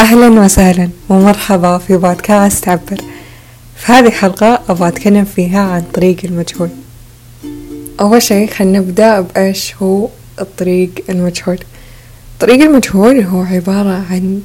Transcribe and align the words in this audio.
أهلا 0.00 0.40
وسهلا 0.40 0.90
ومرحبا 1.08 1.78
في 1.78 1.96
بودكاست 1.96 2.68
عبر. 2.68 3.00
في 3.76 3.92
هذه 3.92 4.06
الحلقة 4.06 4.60
أبغى 4.68 4.88
أتكلم 4.88 5.24
فيها 5.24 5.60
عن 5.60 5.82
طريق 5.94 6.16
المجهول. 6.24 6.68
أول 8.00 8.22
شي 8.22 8.46
خلينا 8.46 8.78
نبدأ 8.78 9.20
بإيش 9.20 9.74
هو 9.76 10.08
الطريق 10.40 10.90
المجهول. 11.08 11.58
الطريق 12.34 12.62
المجهول 12.62 13.20
هو 13.20 13.40
عبارة 13.42 14.04
عن 14.10 14.42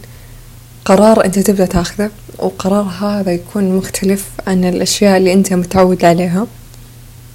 قرار 0.86 1.26
أنت 1.26 1.40
تبدأ 1.40 1.65
تأخذه 1.65 2.10
وقرار 2.40 2.83
هذا 2.83 3.31
يكون 3.31 3.78
مختلف 3.78 4.26
عن 4.47 4.65
الأشياء 4.65 5.17
اللي 5.17 5.33
أنت 5.33 5.53
متعود 5.53 6.06
عليها 6.06 6.47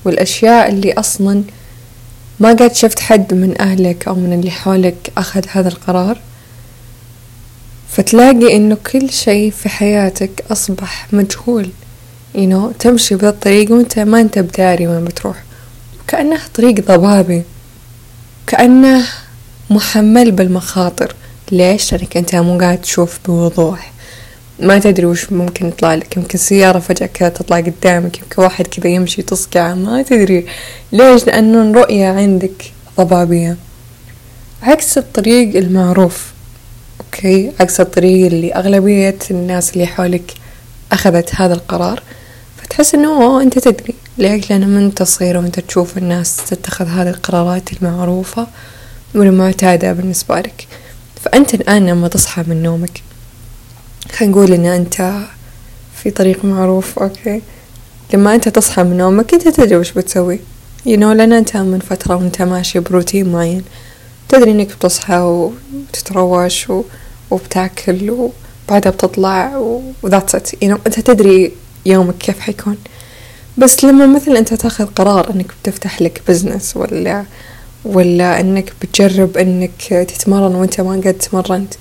والأشياء 0.05 0.69
اللي 0.69 0.93
أصلا 0.93 1.43
ما 2.41 2.49
قد 2.49 2.75
شفت 2.75 3.01
حد 3.01 3.35
من 3.35 3.61
أهلك 3.61 4.09
أو 4.09 4.15
من 4.15 4.33
اللي 4.33 4.51
حولك 4.51 5.13
أخذ 5.17 5.45
هذا 5.49 5.69
القرار. 5.69 6.19
فتلاقي 7.91 8.57
إنه 8.57 8.77
كل 8.93 9.11
شي 9.11 9.51
في 9.51 9.69
حياتك 9.69 10.45
أصبح 10.51 11.07
مجهول. 11.13 11.69
You 12.35 12.39
know 12.39 12.77
تمشي 12.79 13.15
بهذا 13.15 13.29
الطريق 13.29 13.73
وأنت 13.73 13.99
ما 13.99 14.21
أنت 14.21 14.39
بداري 14.39 14.87
وين 14.87 15.05
بتروح. 15.05 15.43
كأنه 16.09 16.41
طريق 16.55 16.75
ضبابي. 16.75 17.43
كأنه 18.47 19.05
محمل 19.71 20.31
بالمخاطر. 20.31 21.15
ليش؟ 21.53 21.95
لأنك 21.95 22.17
أنت 22.17 22.35
مو 22.35 22.59
قاعد 22.59 22.81
تشوف 22.81 23.19
بوضوح. 23.27 23.93
ما 24.61 24.79
تدري 24.79 25.07
وش 25.07 25.33
ممكن 25.33 25.69
يطلع 25.69 25.95
لك. 25.95 26.17
يمكن 26.17 26.39
سيارة 26.39 26.79
فجأة 26.79 27.07
كذا 27.07 27.29
تطلع 27.29 27.61
قدامك. 27.61 28.19
يمكن 28.19 28.43
واحد 28.43 28.67
كذا 28.67 28.89
يمشي 28.89 29.23
تصقع. 29.23 29.75
ما 29.75 30.03
تدري. 30.03 30.47
ليش؟ 30.93 31.25
لأنه 31.27 31.71
الرؤية 31.71 32.07
عندك 32.09 32.73
ضبابية. 32.99 33.57
عكس 34.63 34.99
الطريق 34.99 35.57
المعروف. 35.57 36.33
okay 37.25 37.53
عكس 37.61 37.81
الطريق 37.81 38.27
اللي 38.27 38.55
أغلبية 38.55 39.19
الناس 39.31 39.73
اللي 39.73 39.87
حولك 39.87 40.35
أخذت 40.93 41.35
هذا 41.35 41.55
القرار 41.55 42.03
فتحس 42.57 42.95
إنه 42.95 43.43
أنت 43.43 43.59
تدري. 43.59 43.95
ليش؟ 44.19 44.51
لأن 44.51 44.69
من 44.69 44.95
تصير 44.95 45.37
وأنت 45.37 45.61
تشوف 45.61 45.99
الناس 45.99 46.37
تتخذ 46.37 46.87
هذه 46.87 47.09
القرارات 47.09 47.73
المعروفة 47.73 48.47
والمعتادة 49.15 49.93
بالنسبة 49.93 50.41
لك. 50.41 50.67
فأنت 51.23 51.55
الآن 51.55 51.87
لما 51.87 52.09
تصحى 52.09 52.45
من 52.47 52.63
نومك 52.63 53.03
خلينا 54.13 54.33
نقول 54.33 54.53
إن 54.53 54.67
أنت 54.67 55.13
في 56.03 56.11
طريق 56.11 56.45
معروف 56.45 56.99
okay؟ 56.99 57.43
لما 58.15 58.35
أنت 58.35 58.49
تصحى 58.49 58.83
من 58.83 58.97
نومك 58.97 59.35
أنت 59.35 59.49
تدري 59.49 59.77
وش 59.77 59.93
بتسوي. 59.93 60.39
You 60.87 60.97
know 60.97 61.13
لأن 61.17 61.33
أنت 61.33 61.57
من 61.57 61.79
فترة 61.79 62.17
وأنت 62.17 62.43
ماشي 62.43 62.81
بروتين 62.81 63.33
معين. 63.33 63.65
تدري 64.29 64.51
إنك 64.51 64.67
بتصحى 64.67 65.17
وتتروش 65.19 66.67
وبتاكل 67.31 68.31
وبعدها 68.69 68.93
بتطلع 68.93 69.57
و 70.03 70.07
that's 70.07 70.35
it 70.35 70.41
you 70.41 70.51
know 70.51 70.79
أنت 70.87 71.01
تدري 71.01 71.53
يومك 71.87 72.19
كيف 72.19 72.41
حيكون. 72.41 72.77
بس 73.59 73.85
لما 73.85 74.07
مثلا 74.07 74.39
أنت 74.39 74.55
تاخذ 74.55 74.87
قرار 74.87 75.31
إنك 75.31 75.47
بتفتح 75.63 76.03
لك 76.03 76.23
بزنس 76.29 76.77
ولا 76.77 77.25
ولا 77.85 78.41
إنك 78.41 78.73
بتجرب 78.83 79.37
إنك 79.37 79.85
تتمرن 79.89 80.55
وأنت 80.55 80.81
ما 80.81 80.93
قد 80.93 81.15
تمرنت 81.15 81.75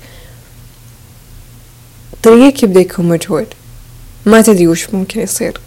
طريقك 2.22 2.62
يبدأ 2.62 2.80
يكون 2.80 3.08
مجهول. 3.08 3.46
ما 4.26 4.42
تدري 4.42 4.68
وش 4.68 4.90
ممكن 4.90 5.20
يصير. 5.20 5.60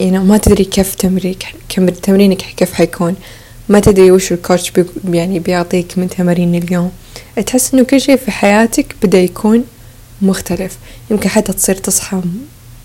يعني 0.00 0.18
ما 0.18 0.38
تدري 0.38 0.64
كيف 0.64 0.94
تمرينك 0.94 1.54
كم 1.68 1.88
تمرينك 1.88 2.36
كيف 2.38 2.72
حيكون. 2.72 3.16
ما 3.68 3.80
تدري 3.80 4.10
وش 4.10 4.32
الكوتش 4.32 4.70
بي 4.70 4.84
يعني 5.12 5.38
بيعطيك 5.38 5.98
من 5.98 6.08
تمارين 6.08 6.54
اليوم 6.54 6.90
تحس 7.46 7.74
إنه 7.74 7.84
كل 7.84 8.00
شيء 8.00 8.16
في 8.16 8.30
حياتك 8.30 8.94
بدأ 9.02 9.18
يكون 9.18 9.64
مختلف. 10.22 10.78
يمكن 11.10 11.28
حتى 11.28 11.52
تصير 11.52 11.74
تصحى 11.74 12.20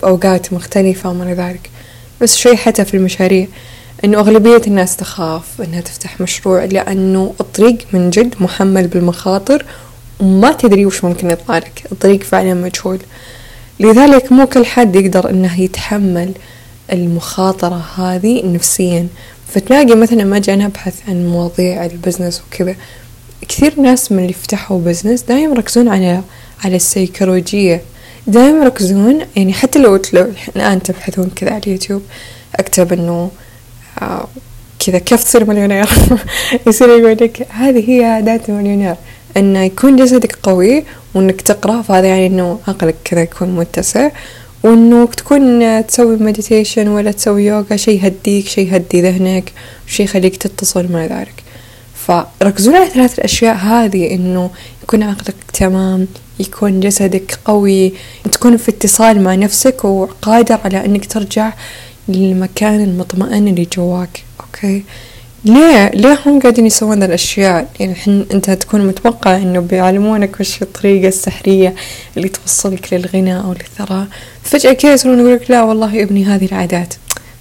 بأوقات 0.01 0.53
مختلفة 0.53 1.09
وما 1.09 1.33
ذلك. 1.33 1.69
بس 2.21 2.37
شوي 2.37 2.57
حتى 2.57 2.85
في 2.85 2.97
المشاريع. 2.97 3.47
إنه 4.03 4.19
أغلبية 4.19 4.61
الناس 4.67 4.95
تخاف 4.95 5.61
إنها 5.61 5.81
تفتح 5.81 6.21
مشروع 6.21 6.65
لأنه 6.65 7.33
الطريق 7.39 7.77
من 7.93 8.09
جد 8.09 8.35
محمل 8.39 8.87
بالمخاطر 8.87 9.65
وما 10.19 10.51
تدري 10.51 10.85
وش 10.85 11.03
ممكن 11.03 11.29
يطلع 11.29 11.57
لك. 11.57 11.83
الطريق 11.91 12.23
فعلا 12.23 12.53
مجهول. 12.53 12.99
لذلك 13.79 14.31
مو 14.31 14.47
كل 14.47 14.65
حد 14.65 14.95
يقدر 14.95 15.29
إنه 15.29 15.61
يتحمل 15.61 16.31
المخاطرة 16.91 17.85
هذه 17.97 18.45
نفسيا. 18.45 19.07
فتلاقي 19.49 19.95
مثلا 19.95 20.23
ما 20.23 20.39
جانا 20.39 20.65
نبحث 20.65 21.09
عن 21.09 21.25
مواضيع 21.27 21.85
البزنس 21.85 22.41
وكذا 22.41 22.75
كثير 23.47 23.79
ناس 23.79 24.11
من 24.11 24.19
اللي 24.19 24.33
فتحوا 24.33 24.79
بزنس 24.79 25.21
دايم 25.21 25.51
يركزون 25.51 25.87
على 25.87 26.21
على 26.65 26.75
السيكولوجية. 26.75 27.81
دايم 28.27 28.63
يركزون 28.63 29.25
يعني 29.35 29.53
حتى 29.53 29.79
لو 29.79 29.99
لو 30.13 30.31
الآن 30.55 30.83
تبحثون 30.83 31.31
كذا 31.35 31.51
على 31.51 31.61
اليوتيوب 31.67 32.01
أكتب 32.55 32.93
إنه 32.93 33.31
آه 34.01 34.27
كذا 34.85 34.97
كيف 34.97 35.23
تصير 35.23 35.45
مليونير؟ 35.45 35.89
يصير 36.67 36.89
يقول 36.89 37.17
لك 37.21 37.47
هذه 37.49 37.91
هي 37.91 38.05
عادات 38.05 38.49
المليونير. 38.49 38.95
إنه 39.37 39.59
يكون 39.59 39.95
جسدك 39.95 40.35
قوي 40.43 40.83
وإنك 41.15 41.41
تقرأ 41.41 41.81
فهذا 41.81 42.07
يعني 42.07 42.27
إنه 42.27 42.59
عقلك 42.67 42.95
كذا 43.03 43.21
يكون 43.21 43.55
متسع. 43.55 44.09
وإنه 44.63 45.05
تكون 45.05 45.87
تسوي 45.87 46.15
مديتيشن 46.15 46.87
ولا 46.87 47.11
تسوي 47.11 47.45
يوغا 47.45 47.75
شي 47.75 47.91
يهديك 47.91 48.47
شي 48.47 48.61
يهدي 48.61 49.01
ذهنك 49.01 49.53
شي 49.87 50.03
يخليك 50.03 50.35
تتصل 50.35 50.91
مع 50.91 51.05
ذلك 51.05 51.43
فركزون 51.95 52.75
على 52.75 52.89
ثلاث 52.89 53.19
الأشياء 53.19 53.55
هذه 53.55 54.13
إنه 54.13 54.49
يكون 54.83 55.03
عقلك 55.03 55.35
تمام 55.53 56.07
يكون 56.39 56.79
جسدك 56.79 57.39
قوي 57.45 57.93
تكون 58.31 58.57
في 58.57 58.71
اتصال 58.71 59.21
مع 59.21 59.35
نفسك 59.35 59.85
وقادر 59.85 60.59
على 60.65 60.85
إنك 60.85 61.05
ترجع 61.05 61.53
للمكان 62.07 62.83
المطمئن 62.83 63.47
اللي 63.47 63.67
جواك. 63.77 64.23
أوكي؟ 64.39 64.83
ليه 65.45 65.89
ليه 65.89 66.19
هم 66.25 66.39
قاعدين 66.39 66.65
يسوون 66.65 67.03
الأشياء. 67.03 67.67
يعني 67.79 67.95
حن 67.95 68.25
أنت 68.33 68.49
تكون 68.49 68.87
متوقع 68.87 69.35
إنه 69.37 69.59
بيعلمونك 69.59 70.39
وش 70.39 70.61
الطريقة 70.61 71.07
السحرية 71.07 71.75
اللي 72.17 72.29
توصلك 72.29 72.93
للغنى 72.93 73.37
أو 73.39 73.53
للثراء. 73.53 74.07
فجأة 74.43 74.73
كذا 74.73 74.93
يصيرون 74.93 75.19
يقولك 75.19 75.51
لا 75.51 75.63
والله 75.63 76.03
ابني 76.03 76.25
هذه 76.25 76.45
العادات. 76.45 76.93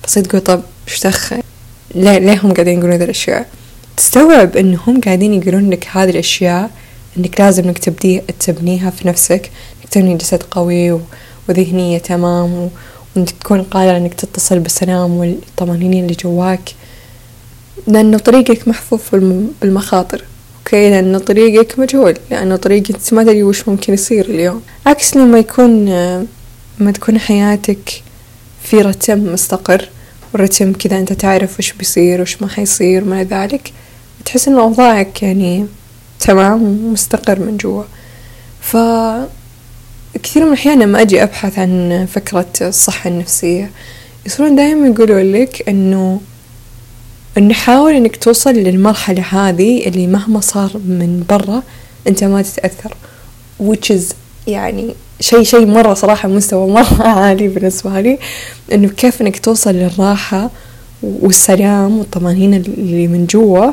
بس 0.05 0.15
تقول 0.15 0.41
طب 0.41 0.63
إيش 0.89 1.07
دخل؟ 1.07 1.43
ليه 1.95 2.19
ليه 2.19 2.41
هم 2.45 2.53
قاعدين 2.53 2.79
يقولون 2.79 2.93
هذه 2.93 3.05
الأشياء. 3.05 3.47
تستوعب 3.97 4.57
إنهم 4.57 5.01
قاعدين 5.01 5.35
يقولون 5.35 5.71
لك 5.71 5.89
هذه 5.93 6.11
الأشياء 6.11 6.71
إنك 7.19 7.41
لازم 7.41 7.65
إنك 7.65 7.79
تبدي 7.79 8.23
تبنيها 8.41 8.91
في 8.91 9.09
نفسك. 9.09 9.51
إنك 9.83 9.91
تبني 9.91 10.15
جسد 10.15 10.43
قوي 10.43 11.01
وذهنية 11.49 11.99
تمام 11.99 12.71
وإنك 13.17 13.31
تكون 13.31 13.63
قادر 13.63 13.97
إنك 13.97 14.15
تتصل 14.15 14.59
بالسلام 14.59 15.11
والطمأنينة 15.11 16.01
اللي 16.01 16.17
جواك. 16.25 16.71
لأنه 17.87 18.19
طريقك 18.19 18.69
محفوف 18.69 19.15
بالمخاطر 19.63 20.25
أوكي؟ 20.59 20.91
لأنه 20.91 21.19
طريقك 21.19 21.79
مجهول 21.79 22.15
لأنه 22.31 22.57
طريقك 22.57 22.97
ما 23.13 23.23
تدري 23.23 23.43
وش 23.43 23.69
ممكن 23.69 23.93
يصير 23.95 24.25
اليوم. 24.25 24.63
عكس 24.87 25.17
لما 25.17 25.39
يكون 25.39 25.85
لما 26.81 26.91
تكون 26.95 27.19
حياتك 27.19 28.03
في 28.63 28.81
رتم 28.81 29.33
مستقر 29.33 29.89
ورتم 30.35 30.73
كذا 30.73 30.99
أنت 30.99 31.13
تعرف 31.13 31.59
وش 31.59 31.73
بيصير 31.73 32.21
وش 32.21 32.43
ما 32.43 32.49
حيصير 32.49 33.05
ما 33.05 33.25
ذلك 33.25 33.73
تحس 34.25 34.49
إن 34.49 34.55
أوضاعك 34.59 35.23
يعني 35.23 35.67
تمام 36.21 36.63
ومستقر 36.63 37.41
من 37.41 37.57
جوا. 37.57 37.83
ف 38.61 38.77
كثير 40.23 40.43
من 40.43 40.49
الأحيان 40.49 40.79
لما 40.83 41.01
أجي 41.01 41.23
أبحث 41.23 41.59
عن 41.59 42.07
فكرة 42.13 42.47
الصحة 42.61 43.11
النفسية 43.11 43.71
يصيرون 44.27 44.57
دايما 44.57 44.87
يقولوا 44.87 45.21
لك 45.21 45.69
إنه 45.69 46.21
نحاول 47.41 47.93
إنك 47.93 48.17
توصل 48.17 48.51
للمرحلة 48.51 49.23
هذه 49.23 49.87
اللي 49.89 50.07
مهما 50.07 50.41
صار 50.41 50.71
من 50.75 51.25
برا 51.29 51.63
أنت 52.09 52.25
ما 52.25 52.43
تتأثر. 52.43 52.95
Which 53.63 53.97
is 53.97 54.15
يعني 54.47 54.95
شيء 55.21 55.43
شيء 55.43 55.67
مرة 55.67 55.95
صراحة 55.95 56.29
مستوى 56.29 56.71
مرة 56.71 57.03
عالي 57.19 57.49
بالنسبة 57.49 58.01
لي. 58.01 58.19
إنه 58.73 58.89
كيف 58.89 59.23
إنك 59.23 59.39
توصل 59.39 59.75
للراحة 59.75 60.51
والسلام 61.03 61.99
والطمأنينة 61.99 62.57
اللي 62.57 63.07
من 63.07 63.27
جوا 63.27 63.73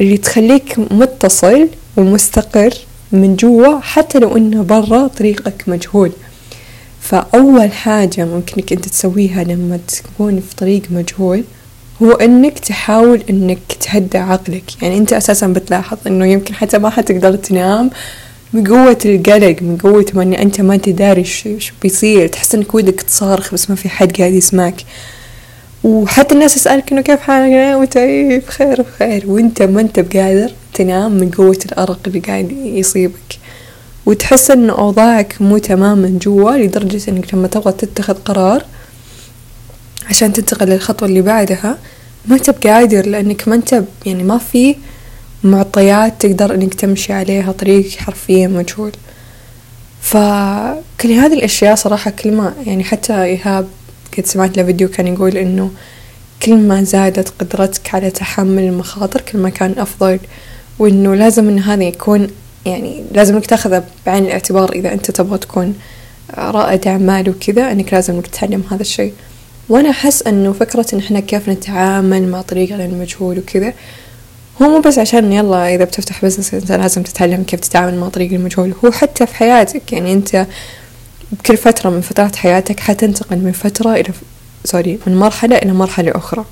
اللي 0.00 0.16
تخليك 0.16 0.78
متصل 0.78 1.68
ومستقر 1.96 2.74
من 3.12 3.36
جوا 3.36 3.80
حتى 3.80 4.18
لو 4.18 4.36
إنه 4.36 4.62
برا 4.62 5.06
طريقك 5.06 5.64
مجهول. 5.66 6.12
فأول 7.00 7.72
حاجة 7.72 8.24
ممكنك 8.24 8.72
أنت 8.72 8.88
تسويها 8.88 9.44
لما 9.44 9.78
تكون 9.88 10.40
في 10.40 10.56
طريق 10.56 10.82
مجهول 10.90 11.44
هو 12.02 12.12
إنك 12.12 12.58
تحاول 12.58 13.22
إنك 13.30 13.58
تهدى 13.80 14.18
عقلك. 14.18 14.82
يعني 14.82 14.98
أنت 14.98 15.12
أساسا 15.12 15.46
بتلاحظ 15.46 15.98
إنه 16.06 16.26
يمكن 16.26 16.54
حتى 16.54 16.78
ما 16.78 16.90
حتقدر 16.90 17.36
تنام 17.36 17.90
من 18.52 18.66
قوة 18.66 18.98
القلق 19.04 19.56
من 19.62 19.78
قوة 19.82 20.06
ما 20.14 20.22
ان 20.22 20.32
أنت 20.32 20.60
ما 20.60 20.74
أنت 20.74 20.88
داري 20.88 21.24
شو 21.24 21.50
بيصير. 21.82 22.26
تحس 22.28 22.54
إنك 22.54 22.74
ودك 22.74 23.02
تصارخ 23.02 23.54
بس 23.54 23.70
ما 23.70 23.76
في 23.76 23.88
حد 23.88 24.16
قاعد 24.16 24.32
يسمعك. 24.32 24.84
وحتى 25.84 26.34
الناس 26.34 26.54
تسألك 26.54 26.92
إنه 26.92 27.00
كيف 27.00 27.20
حالك؟ 27.20 27.76
وانت 27.76 27.98
بخير 28.46 28.82
بخير. 28.82 29.24
وأنت 29.26 29.62
ما 29.62 29.80
أنت 29.80 30.00
بقادر 30.00 30.50
تنام 30.74 31.12
من 31.12 31.30
قوة 31.30 31.58
الأرق 31.66 31.98
اللي 32.06 32.20
قاعد 32.20 32.52
يصيبك. 32.52 33.38
وتحس 34.06 34.50
إن 34.50 34.70
أوضاعك 34.70 35.36
مو 35.40 35.58
تمام 35.58 35.98
من 35.98 36.18
جوا 36.18 36.52
لدرجة 36.52 37.10
إنك 37.10 37.34
لما 37.34 37.48
تبغى 37.48 37.72
تتخذ 37.72 38.14
قرار 38.14 38.64
عشان 40.10 40.32
تنتقل 40.32 40.66
للخطوة 40.66 41.08
اللي 41.08 41.22
بعدها 41.22 41.78
ما 42.28 42.36
انت 42.36 42.50
بقادر 42.50 43.06
لأنك 43.06 43.48
ما 43.48 43.54
انت 43.54 43.82
يعني 44.06 44.22
ما 44.22 44.38
في 44.38 44.76
معطيات 45.44 46.26
تقدر 46.26 46.54
إنك 46.54 46.74
تمشي 46.74 47.12
عليها 47.12 47.52
طريق 47.52 47.90
حرفيا 47.90 48.48
مجهول. 48.48 48.92
فكل 50.02 51.12
هذه 51.12 51.32
الأشياء 51.32 51.74
صراحة 51.74 52.10
كل 52.10 52.32
ما 52.32 52.54
يعني 52.66 52.84
حتى 52.84 53.22
إيهاب 53.22 53.68
قد 54.18 54.26
سمعت 54.26 54.56
له 54.56 54.64
فيديو 54.64 54.88
كان 54.88 55.06
يقول 55.06 55.36
إنه 55.36 55.70
كل 56.42 56.56
ما 56.56 56.82
زادت 56.82 57.28
قدرتك 57.38 57.94
على 57.94 58.10
تحمل 58.10 58.62
المخاطر 58.62 59.20
كل 59.20 59.38
ما 59.38 59.48
كان 59.48 59.74
أفضل 59.78 60.18
وإنه 60.78 61.14
لازم 61.14 61.48
إن 61.48 61.58
هذا 61.58 61.84
يكون 61.84 62.28
يعني 62.66 63.04
لازم 63.12 63.34
إنك 63.34 63.46
تأخذه 63.46 63.84
بعين 64.06 64.24
الاعتبار 64.24 64.72
إذا 64.72 64.92
أنت 64.92 65.10
تبغى 65.10 65.38
تكون 65.38 65.74
رائد 66.34 66.88
أعمال 66.88 67.28
وكذا 67.28 67.72
إنك 67.72 67.92
لازم 67.92 68.14
إنك 68.14 68.26
تتعلم 68.26 68.64
هذا 68.70 68.80
الشيء. 68.80 69.12
وأنا 69.68 69.90
احس 69.90 70.22
انه 70.22 70.52
فكرة 70.52 70.86
إن 70.92 70.98
إحنا 70.98 71.20
كيف 71.20 71.48
نتعامل 71.48 72.28
مع 72.28 72.42
طريقنا 72.42 72.84
المجهول 72.84 73.38
وكذا 73.38 73.72
هو 74.62 74.68
مو 74.68 74.80
بس 74.80 74.98
عشان 74.98 75.32
يلا 75.32 75.74
إذا 75.74 75.84
بتفتح 75.84 76.24
بزنس 76.24 76.54
أنت 76.54 76.72
لازم 76.72 77.02
تتعلم 77.02 77.42
كيف 77.42 77.60
تتعامل 77.60 77.98
مع 77.98 78.08
طريق 78.08 78.32
المجهول 78.32 78.74
هو 78.84 78.90
حتى 78.90 79.26
في 79.26 79.34
حياتك 79.34 79.92
يعني 79.92 80.12
أنت 80.12 80.46
بكل 81.32 81.56
فترة 81.56 81.90
من 81.90 82.00
فترات 82.00 82.36
حياتك 82.36 82.80
حتنتقل 82.80 83.38
من 83.38 83.52
فترة 83.52 83.94
إلى 83.94 84.10
سوري 84.64 84.98
من 85.06 85.16
مرحلة 85.16 85.56
إلى 85.56 85.72
مرحلة 85.72 86.12
أخرى. 86.14 86.44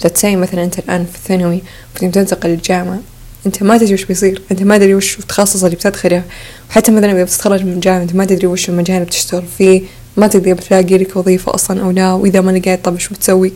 تساي 0.00 0.36
مثلا 0.36 0.64
أنت 0.64 0.78
الآن 0.78 1.06
في 1.06 1.16
الثانوي 1.16 1.62
بتنتقل 1.96 2.48
للجامعة 2.48 2.98
أنت 3.46 3.62
ما 3.62 3.78
تدري 3.78 3.94
وش 3.94 4.04
بيصير 4.04 4.42
أنت 4.50 4.62
ما 4.62 4.78
تدري 4.78 4.94
وش 4.94 5.18
التخصص 5.18 5.64
اللي 5.64 5.76
بتدخله 5.76 6.22
وحتى 6.70 6.92
مثلا 6.92 7.12
إذا 7.12 7.24
بتتخرج 7.24 7.64
من 7.64 7.72
الجامعة 7.72 8.02
أنت 8.02 8.14
ما 8.14 8.24
تدري 8.24 8.46
وش 8.46 8.68
المجال 8.68 8.96
اللي 8.96 9.06
بتشتغل 9.06 9.44
فيه. 9.58 9.82
ما 10.16 10.26
تدري 10.26 10.54
بتلاقي 10.54 10.98
لك 10.98 11.16
وظيفة 11.16 11.54
أصلا 11.54 11.82
أو 11.82 11.90
لا 11.90 12.12
وإذا 12.12 12.40
ما 12.40 12.50
لقيت 12.50 12.84
طب 12.84 12.98
شو 12.98 13.14
بتسوي 13.14 13.52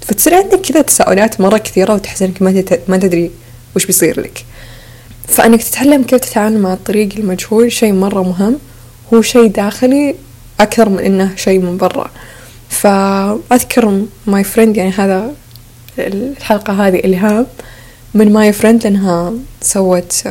فتصير 0.00 0.34
عندك 0.34 0.60
كذا 0.60 0.82
تساؤلات 0.82 1.40
مرة 1.40 1.58
كثيرة 1.58 1.94
وتحس 1.94 2.22
إنك 2.22 2.42
ما 2.42 2.64
ما 2.88 2.96
تدري 2.96 3.30
وش 3.76 3.86
بيصير 3.86 4.20
لك. 4.20 4.44
فإنك 5.28 5.62
تتعلم 5.62 6.02
كيف 6.02 6.20
تتعامل 6.20 6.58
مع 6.58 6.72
الطريق 6.72 7.08
المجهول 7.16 7.72
شيء 7.72 7.92
مرة 7.92 8.22
مهم 8.22 8.58
هو 9.14 9.22
شيء 9.22 9.46
داخلي 9.46 10.14
أكثر 10.60 10.88
من 10.88 10.98
إنه 10.98 11.36
شيء 11.36 11.58
من 11.58 11.76
برا. 11.76 12.10
فأذكر 12.68 14.02
my 14.26 14.44
friend 14.44 14.76
يعني 14.76 14.90
هذا 14.90 15.34
الحلقة 15.98 16.86
هذه 16.88 16.98
إلهام 16.98 17.46
من 18.14 18.32
my 18.32 18.52
friend 18.52 18.84
لأنها 18.84 19.32
سوت 19.60 20.22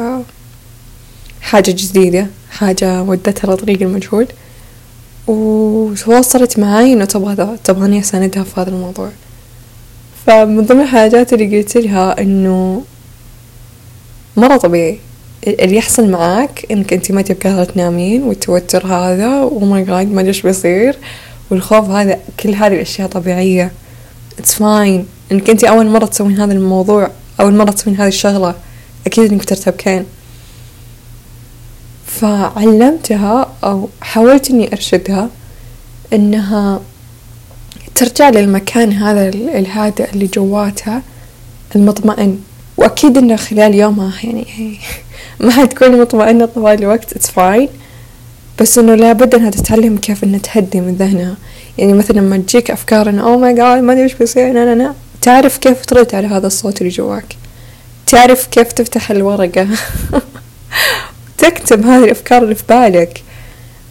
حاجة 1.41 1.71
جديدة 1.71 2.27
حاجة 2.51 3.01
ودتها 3.01 3.55
لطريق 3.55 3.81
المجهول. 3.81 4.27
وتواصلت 5.27 6.59
معاي 6.59 6.93
إنه 6.93 7.05
تبغى 7.05 7.57
تبغاني 7.63 7.99
أساندها 7.99 8.43
في 8.43 8.61
هذا 8.61 8.69
الموضوع. 8.69 9.09
فمن 10.27 10.65
ضمن 10.65 10.81
الحاجات 10.81 11.33
اللي 11.33 11.57
قلت 11.57 11.77
لها 11.77 12.21
إنه 12.21 12.83
مرة 14.37 14.57
طبيعي. 14.57 14.99
اللي 15.47 15.75
يحصل 15.75 16.09
معاك 16.09 16.65
إنك 16.71 16.93
أنت 16.93 17.11
ما 17.11 17.21
تبقى 17.21 17.65
تنامين 17.65 18.23
والتوتر 18.23 18.87
هذا 18.87 19.41
و 19.41 19.55
my 19.55 19.81
God 19.81 20.11
ما 20.11 20.21
إيش 20.21 20.41
بيصير. 20.41 20.97
والخوف 21.49 21.89
هذا 21.89 22.19
كل 22.39 22.55
هذه 22.55 22.73
الأشياء 22.73 23.07
طبيعية. 23.07 23.71
it's 24.39 24.53
fine 24.53 25.05
إنك 25.31 25.49
أنت 25.49 25.63
أول 25.63 25.87
مرة 25.87 26.05
تسوين 26.05 26.39
هذا 26.41 26.53
الموضوع 26.53 27.11
أول 27.39 27.55
مرة 27.55 27.71
تسوين 27.71 27.95
هذه 27.95 28.07
الشغلة 28.07 28.55
أكيد 29.07 29.31
إنك 29.31 29.45
ترتبكين 29.45 30.05
فعلمتها 32.05 33.50
أو 33.63 33.89
حاولت 34.01 34.49
إني 34.49 34.73
أرشدها 34.73 35.29
إنها 36.13 36.81
ترجع 37.95 38.29
للمكان 38.29 38.91
هذا 38.91 39.29
الهادئ 39.29 40.09
اللي 40.13 40.27
جواتها 40.27 41.01
المطمئن. 41.75 42.39
وأكيد 42.77 43.17
إنه 43.17 43.35
خلال 43.35 43.75
يومها 43.75 44.13
يعني 44.23 44.77
ما 45.39 45.51
حتكون 45.51 46.01
مطمئنة 46.01 46.45
طوال 46.45 46.79
الوقت 46.79 47.13
it's 47.13 47.31
fine 47.31 47.69
بس 48.59 48.77
إنه 48.77 48.95
لابد 48.95 49.35
إنها 49.35 49.49
تتعلم 49.49 49.97
كيف 49.97 50.23
إنها 50.23 50.39
تهدي 50.39 50.81
من 50.81 50.95
ذهنها. 50.95 51.35
يعني 51.77 51.93
مثلا 51.93 52.19
لما 52.19 52.37
تجيك 52.37 52.71
أفكار 52.71 53.09
إنه 53.09 53.23
oh 53.23 53.37
my 53.37 53.53
God 53.53 53.83
ما 53.83 53.93
أدري 53.93 54.03
إيش 54.03 54.13
بيصير. 54.13 54.53
لا 54.53 54.75
لا. 54.75 54.93
تعرف 55.21 55.57
كيف 55.57 55.85
ترد 55.85 56.15
على 56.15 56.27
هذا 56.27 56.47
الصوت 56.47 56.81
اللي 56.81 56.89
جواك. 56.89 57.35
تعرف 58.07 58.47
كيف 58.47 58.71
تفتح 58.71 59.11
الورقة. 59.11 59.67
تكتب 61.37 61.85
هذه 61.85 62.03
الأفكار 62.03 62.43
اللي 62.43 62.55
في 62.55 62.63
بالك. 62.69 63.23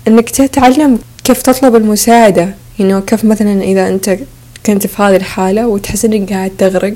إنك 0.08 0.31
تتعلم 0.31 0.99
كيف 1.25 1.43
تطلب 1.43 1.76
المساعدة. 1.76 2.55
يعني 2.79 3.00
كيف 3.00 3.25
مثلا 3.25 3.62
إذا 3.62 3.88
أنت 3.88 4.19
كنت 4.67 4.87
في 4.87 5.02
هذه 5.02 5.17
الحالة 5.17 5.67
وتحس 5.67 6.05
إنك 6.05 6.32
قاعد 6.32 6.52
تغرق 6.58 6.94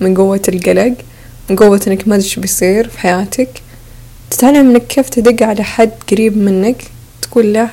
من 0.00 0.16
قوة 0.16 0.42
القلق 0.48 0.94
من 1.50 1.56
قوة 1.56 1.80
إنك 1.86 2.08
ما 2.08 2.16
أدري 2.16 2.30
بيصير 2.36 2.88
في 2.88 2.98
حياتك 2.98 3.48
تتعلم 4.30 4.70
إنك 4.70 4.86
كيف 4.86 5.08
تدق 5.08 5.46
على 5.46 5.62
حد 5.62 5.90
قريب 6.10 6.36
منك 6.36 6.84
تقول 7.22 7.52
له 7.52 7.68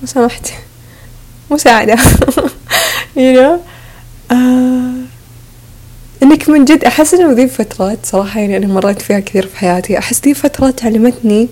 لو 0.00 0.06
سمحت 0.06 0.52
مساعدة. 1.50 1.96
You 3.16 3.34
know? 3.36 3.58
آه 4.32 4.92
إنك 6.22 6.48
من 6.48 6.64
جد 6.64 6.84
أحس 6.84 7.14
إنه 7.14 7.32
ذي 7.32 7.48
فترات 7.48 7.98
صراحة 8.02 8.40
يعني 8.40 8.56
أنا 8.56 8.66
مريت 8.66 9.02
فيها 9.02 9.20
كثير 9.20 9.46
في 9.46 9.58
حياتي. 9.58 9.98
أحس 9.98 10.20
ذي 10.24 10.34
فترات 10.34 10.84
علمتني 10.84 11.48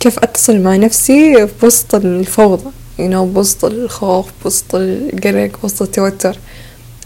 كيف 0.00 0.18
أتصل 0.18 0.60
مع 0.60 0.76
نفسي 0.76 1.46
في 1.46 1.66
وسط 1.66 1.94
الفوضى 1.94 2.70
you 2.98 3.10
know 3.10 3.24
بوسط 3.34 3.64
الخوف 3.64 4.26
بوسط 4.44 4.74
القلق 4.74 5.50
بوسط 5.62 5.82
التوتر. 5.82 6.36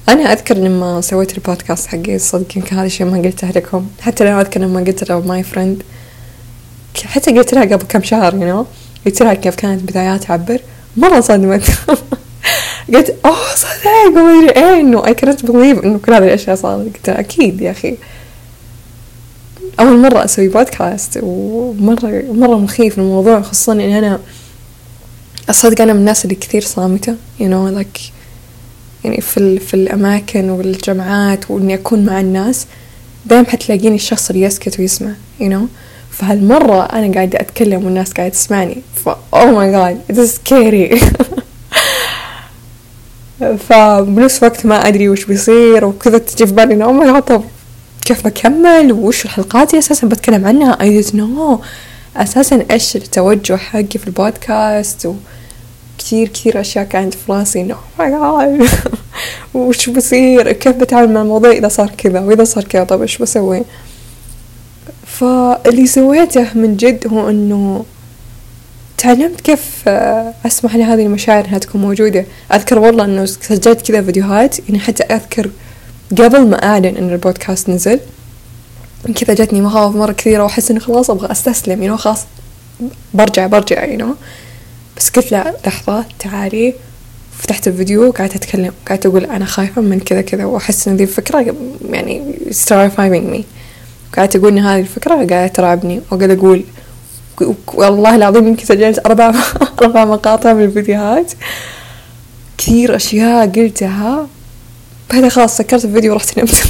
أنا 0.09 0.33
أذكر 0.33 0.57
لما 0.57 1.01
سويت 1.01 1.35
البودكاست 1.35 1.87
حقي 1.87 2.19
صدق 2.19 2.57
يمكن 2.57 2.77
هذا 2.77 2.87
الشيء 2.87 3.07
ما 3.07 3.19
قلته 3.19 3.51
لكم. 3.51 3.87
حتى 4.01 4.25
لو 4.25 4.41
أذكر 4.41 4.61
لما 4.61 4.81
قلت 4.81 5.11
له 5.11 5.21
my 5.21 5.43
friend 5.43 5.83
حتى 7.05 7.31
قلت 7.39 7.55
لها 7.55 7.63
قبل 7.65 7.85
كم 7.89 8.03
شهر 8.03 8.33
you 8.33 8.35
know. 8.65 8.67
قلت 9.07 9.23
لها 9.23 9.35
كيف 9.35 9.55
كانت 9.55 9.83
بدايات 9.83 10.25
تعبر 10.25 10.61
مرة 10.97 11.21
صدمت. 11.21 11.71
قلت 12.95 13.17
oh 13.25 13.55
صدق 13.57 13.87
وما 14.07 14.39
أدري 14.39 14.51
إيه 14.51 14.81
إنه 14.81 15.07
اي 15.07 15.15
كانت 15.15 15.47
بليف 15.47 15.85
إنه 15.85 15.99
كل 15.99 16.15
هذه 16.15 16.25
الأشياء 16.25 16.57
صارت. 16.57 16.97
قلت 16.97 17.09
أكيد 17.09 17.61
يا 17.61 17.71
أخي. 17.71 17.97
أول 19.81 19.99
مرة 19.99 20.25
أسوي 20.25 20.49
بودكاست 20.49 21.19
ومرة 21.23 22.25
مرة 22.33 22.59
مخيف 22.59 22.99
الموضوع 22.99 23.41
خصوصا 23.41 23.73
إني 23.73 23.99
أنا 23.99 24.21
أصدق 25.51 25.81
أنا 25.81 25.93
من 25.93 25.99
الناس 25.99 26.25
اللي 26.25 26.35
كثير 26.35 26.63
صامتة 26.63 27.15
you 27.41 27.45
know 27.45 27.81
like 27.81 28.01
يعني 29.05 29.21
في, 29.21 29.59
في 29.59 29.75
الأماكن 29.75 30.51
والجامعات 30.51 31.51
وإني 31.51 31.75
أكون 31.75 32.05
مع 32.05 32.21
الناس 32.21 32.67
دايم 33.27 33.47
حتلاقيني 33.47 33.95
الشخص 33.95 34.31
اللي 34.31 34.43
يسكت 34.43 34.81
ويسمع 34.81 35.13
you 35.41 35.45
know. 35.45 35.67
فهالمرة 36.11 36.85
أنا 36.85 37.15
قاعدة 37.15 37.41
أتكلم 37.41 37.85
والناس 37.85 38.13
قاعدة 38.13 38.33
تسمعني 38.33 38.83
ف 38.95 39.09
oh 39.09 39.53
my 39.59 39.71
god 39.77 40.13
it 40.13 40.19
is 40.19 40.31
scary. 40.37 40.97
فبنفس 43.69 44.39
الوقت 44.39 44.67
ما 44.67 44.89
أدري 44.89 45.09
وش 45.09 45.25
بيصير 45.25 45.85
وكذا 45.85 46.19
تجي 46.19 46.47
في 46.47 46.53
بالي 46.53 46.75
إنه 46.75 46.87
oh 46.87 47.03
my 47.03 47.17
god 47.17 47.27
طب 47.27 47.43
كيف 48.07 48.27
بكمل؟ 48.27 48.93
وش 48.93 49.25
الحلقات 49.25 49.71
اللي 49.71 49.79
أساسا 49.79 50.07
بتكلم 50.07 50.47
عنها؟ 50.47 51.03
Didn't 51.03 51.15
know. 51.15 51.65
أساسا 52.17 52.67
إيش 52.71 52.97
التوجه 52.97 53.57
حقي 53.57 53.99
في 53.99 54.07
البودكاست؟ 54.07 55.07
و 55.07 55.15
كثير 55.99 56.61
أشياء 56.61 56.85
كانت 56.85 57.15
في 57.15 57.33
راسي. 57.33 57.61
إنه 57.61 57.77
oh 57.99 58.77
وش 59.55 59.89
بصير؟ 59.89 60.53
كيف 60.53 60.77
بتعامل 60.77 61.13
مع 61.13 61.23
الموضوع 61.23 61.51
إذا 61.51 61.69
صار 61.69 61.91
كذا؟ 61.99 62.21
وإذا 62.21 62.45
صار 62.45 62.65
كذا 62.65 62.85
طب 62.85 63.03
إيش 63.03 63.19
بسوي؟ 63.19 63.63
فاللي 65.07 65.87
سويته 65.87 66.47
من 66.55 66.77
جد 66.77 67.07
هو 67.07 67.31
إنه 67.31 67.85
تعلمت 68.99 69.41
كيف 69.41 69.89
أسمح 70.47 70.77
لهذه 70.77 71.07
المشاعر 71.07 71.45
إنها 71.45 71.59
تكون 71.59 71.81
موجودة. 71.81 72.25
أذكر 72.55 72.79
والله 72.79 73.05
إنه 73.05 73.25
سجلت 73.25 73.83
كذا 73.83 74.03
فيديوهات 74.03 74.59
يعني 74.69 74.79
حتى 74.79 75.03
أذكر 75.03 75.51
قبل 76.11 76.47
ما 76.47 76.65
أعلن 76.65 76.97
إن 76.97 77.13
البودكاست 77.13 77.69
نزل 77.69 78.01
كذا 79.15 79.35
جتني 79.35 79.61
مخاوف 79.61 79.97
مرة 79.97 80.13
كثيرة 80.13 80.43
وأحس 80.43 80.71
إنه 80.71 80.81
خلاص 80.81 81.11
أبغى 81.11 81.33
أستسلم 81.33 81.83
يعني 81.83 81.97
خلاص 81.97 82.25
برجع 83.15 83.47
برجع 83.47 83.85
يعني 83.85 84.05
بس 84.97 85.11
قلت 85.11 85.33
لا 85.33 85.55
لحظة 85.67 86.05
تعالي. 86.19 86.75
فتحت 87.39 87.69
الفيديو 87.69 88.09
وقعدت 88.09 88.37
أتكلم 88.37 88.73
قعدت 88.89 89.07
أقول 89.07 89.25
أنا 89.25 89.45
خايفة 89.45 89.83
من 89.83 90.01
كذا 90.01 90.21
كذا 90.21 90.45
وأحس 90.45 90.89
إن 90.89 90.97
ذي 90.97 91.03
الفكرة 91.03 91.55
يعني 91.91 92.35
terrifying 92.51 93.37
me. 93.37 93.43
قعدت 94.17 94.37
أقول 94.37 94.53
إن 94.53 94.59
هذه 94.59 94.81
الفكرة 94.81 95.15
قاعدة 95.15 95.47
ترعبني. 95.47 96.01
وقاعدة 96.11 96.35
أقول 96.35 96.65
والله 97.75 98.17
العظيم 98.17 98.49
يمكن 98.49 98.65
سجلت 98.65 99.07
أربع 99.07 99.35
أربع 99.83 100.05
مقاطع 100.05 100.53
من 100.53 100.65
الفيديوهات 100.65 101.33
كثير 102.59 102.97
أشياء 102.97 103.47
قلتها. 103.47 104.27
بعدها 105.13 105.29
خلاص 105.29 105.57
سكرت 105.57 105.85
الفيديو 105.85 106.13
ورحت 106.13 106.39
نمت. 106.39 106.63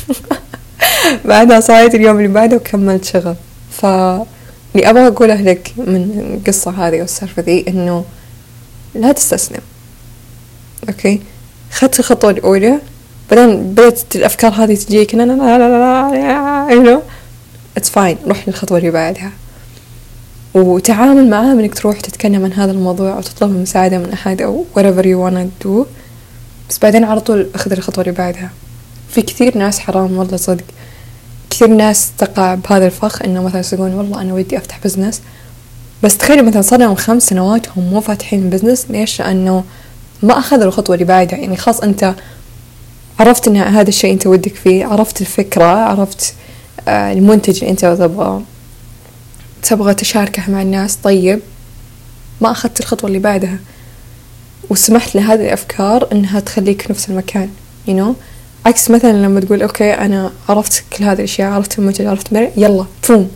بعدها 1.25 1.61
صحيت 1.61 1.95
اليوم 1.95 2.17
اللي 2.17 2.29
بعده 2.29 2.57
وكملت 2.57 3.05
شغل. 3.05 3.35
ف 3.71 3.85
اللي 3.85 4.91
أبغى 4.91 5.07
أقوله 5.07 5.43
لك 5.43 5.73
من 5.77 6.37
القصة 6.39 6.71
هذه 6.71 7.01
والسالفة 7.01 7.43
ذي 7.43 7.65
إنه 7.69 8.05
لا 8.95 9.13
تستسلم. 9.13 9.61
أوكي؟ 10.89 11.21
خدت 11.73 12.01
الخطوة 12.01 12.31
الأولى. 12.31 12.79
بعدين 13.31 13.63
بدأت 13.63 14.17
الأفكار 14.17 14.53
هذه 14.53 14.75
تجيك 14.75 15.15
لا 15.15 15.23
لا 15.23 15.33
لا 15.33 15.59
لا 15.59 15.69
لا 15.69 16.69
you 16.71 16.87
know. 16.87 17.03
It's 17.81 17.89
fine. 17.89 18.29
روح 18.29 18.49
للخطوة 18.49 18.79
اللي 18.79 18.91
بعدها. 18.91 19.33
وتعامل 20.55 21.31
معاه 21.31 21.53
إنك 21.53 21.75
تروح 21.75 22.01
تتكلم 22.01 22.45
عن 22.45 22.53
هذا 22.53 22.73
الموضوع 22.73 23.13
أو 23.13 23.21
تطلب 23.21 23.51
المساعدة 23.51 23.99
من 23.99 24.13
أحد 24.13 24.43
أو 24.43 24.65
whatever 24.75 25.03
you 25.05 25.19
wanna 25.27 25.67
do. 25.67 25.87
بس 26.69 26.79
بعدين 26.79 27.05
على 27.05 27.21
طول 27.21 27.47
أخذ 27.55 27.73
الخطوة 27.73 28.05
اللي 28.05 28.15
بعدها. 28.15 28.51
في 29.09 29.23
كثير 29.23 29.59
ناس 29.59 29.79
حرام 29.79 30.17
والله 30.17 30.37
صدق. 30.37 30.65
كثير 31.51 31.69
ناس 31.69 32.11
تقع 32.19 32.55
بهذا 32.55 32.87
الفخ 32.87 33.23
إنه 33.23 33.43
مثلا 33.43 33.63
يقولون 33.73 33.95
والله 33.95 34.21
أنا 34.21 34.35
ودي 34.35 34.59
أفتح 34.59 34.81
بزنس 34.85 35.21
بس 36.03 36.17
تخيلي 36.17 36.43
مثلا 36.43 36.63
صار 36.63 36.79
لهم 36.81 36.95
خمس 36.95 37.23
سنوات 37.23 37.67
هم 37.77 37.91
مو 37.91 38.01
فاتحين 38.01 38.51
بزنس 38.51 38.87
ليش؟ 38.91 39.21
لأنه 39.21 39.65
ما 40.23 40.39
أخذوا 40.39 40.65
الخطوة 40.65 40.95
اللي 40.95 41.05
بعدها. 41.05 41.39
يعني 41.39 41.57
خلاص 41.57 41.81
أنت 41.81 42.15
عرفت 43.21 43.49
إن 43.49 43.57
هذا 43.57 43.89
الشيء 43.89 44.13
أنت 44.13 44.27
ودك 44.27 44.55
فيه 44.55 44.87
عرفت 44.87 45.21
الفكرة 45.21 45.65
عرفت 45.65 46.35
آه، 46.89 47.13
المنتج 47.13 47.59
اللي 47.59 47.71
أنت 47.71 47.81
تبغى 47.81 48.43
تبغى 49.63 49.95
تشاركه 49.95 50.51
مع 50.51 50.63
الناس. 50.63 50.97
طيب 50.97 51.41
ما 52.41 52.51
أخذت 52.51 52.81
الخطوة 52.81 53.09
اللي 53.09 53.19
بعدها. 53.19 53.59
وسمحت 54.71 55.15
لهذه 55.15 55.41
الأفكار 55.41 56.09
إنها 56.13 56.41
تخليك 56.41 56.83
في 56.83 56.93
نفس 56.93 57.09
المكان 57.09 57.49
you 57.89 57.91
know 57.91 58.15
عكس 58.67 58.91
مثلا 58.91 59.13
لما 59.13 59.41
تقول 59.41 59.63
أوكي 59.63 59.91
أنا 59.93 60.33
عرفت 60.49 60.85
كل 60.93 61.05
هذه 61.05 61.19
الأشياء 61.19 61.51
عرفت 61.51 61.79
المنتج 61.79 62.07
عرفت 62.07 62.33
مرة 62.33 62.51
يلا 62.57 62.85
بوم 63.09 63.31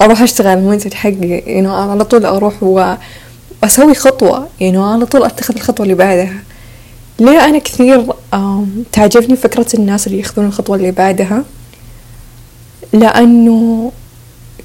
أروح 0.00 0.22
أشتغل 0.22 0.58
المنتج 0.58 0.94
حقي 0.94 1.40
you 1.40 1.64
know 1.64 1.68
على 1.68 2.04
طول 2.04 2.26
أروح 2.26 2.62
وأسوي 2.62 3.94
خطوة 3.94 4.48
you 4.60 4.72
know 4.72 4.78
على 4.78 5.06
طول 5.06 5.24
أتخذ 5.24 5.54
الخطوة 5.54 5.84
اللي 5.84 5.94
بعدها. 5.94 6.42
ليه 7.20 7.44
أنا 7.44 7.58
كثير 7.58 8.06
تعجبني 8.92 9.36
فكرة 9.36 9.66
الناس 9.74 10.06
اللي 10.06 10.18
يأخذون 10.18 10.46
الخطوة 10.46 10.76
اللي 10.76 10.90
بعدها؟ 10.90 11.44
لأنه 12.92 13.92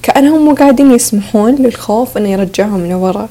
كأنهم 0.03 0.45
مو 0.45 0.53
قاعدين 0.53 0.91
يسمحون 0.91 1.55
للخوف 1.55 2.17
إنه 2.17 2.29
يرجعهم 2.29 2.89
لورا. 2.89 3.29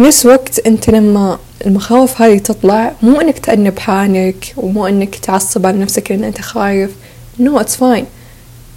نفس 0.00 0.26
وقت 0.26 0.66
أنت 0.66 0.90
لما 0.90 1.38
المخاوف 1.66 2.22
هذه 2.22 2.38
تطلع 2.38 2.92
مو 3.02 3.20
إنك 3.20 3.38
تأنب 3.38 3.78
حالك 3.78 4.54
ومو 4.56 4.86
إنك 4.86 5.14
تعصب 5.14 5.66
على 5.66 5.78
نفسك 5.78 6.10
لأن 6.10 6.24
أنت 6.24 6.40
خايف. 6.40 6.90
No 7.40 7.60
it's 7.60 7.76
fine. 7.80 8.04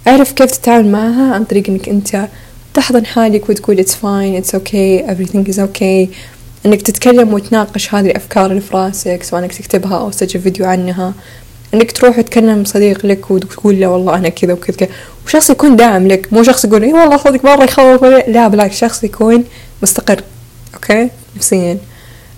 اعرف 0.08 0.32
كيف 0.32 0.50
تتعامل 0.50 0.92
معها 0.92 1.34
عن 1.34 1.44
طريق 1.44 1.68
إنك 1.68 1.88
أنت 1.88 2.28
تحضن 2.74 3.06
حالك 3.06 3.48
وتقول 3.48 3.84
it's 3.84 3.90
fine 3.90 4.44
it's 4.44 4.54
okay 4.54 5.10
everything 5.10 5.52
is 5.52 5.58
okay. 5.58 6.08
إنك 6.66 6.82
تتكلم 6.82 7.34
وتناقش 7.34 7.94
هذه 7.94 8.06
الأفكار 8.06 8.50
اللي 8.50 8.60
في 8.60 8.76
راسك 8.76 9.22
سواء 9.22 9.42
إنك 9.42 9.52
تكتبها 9.52 9.98
أو 9.98 10.10
تسجل 10.10 10.40
فيديو 10.40 10.66
عنها. 10.66 11.14
إنك 11.74 11.92
تروح 11.92 12.20
تكلم 12.20 12.64
صديق 12.64 13.06
لك 13.06 13.30
وتقول 13.30 13.80
له 13.80 13.86
والله 13.86 14.16
أنا 14.16 14.28
كذا 14.28 14.52
وكذا 14.52 14.76
كذا. 14.76 14.88
وشخص 15.26 15.50
يكون 15.50 15.76
داعم 15.76 16.08
لك 16.08 16.32
مو 16.32 16.42
شخص 16.42 16.64
يقول 16.64 16.82
اي 16.82 16.92
والله 16.92 17.16
صدق 17.16 17.44
مرة 17.44 17.64
يخوف 17.64 18.04
لا 18.04 18.48
بالعكس 18.48 18.76
شخص 18.76 19.04
يكون 19.04 19.44
مستقر. 19.82 20.22
okay؟ 20.74 21.08
نفسيا 21.36 21.78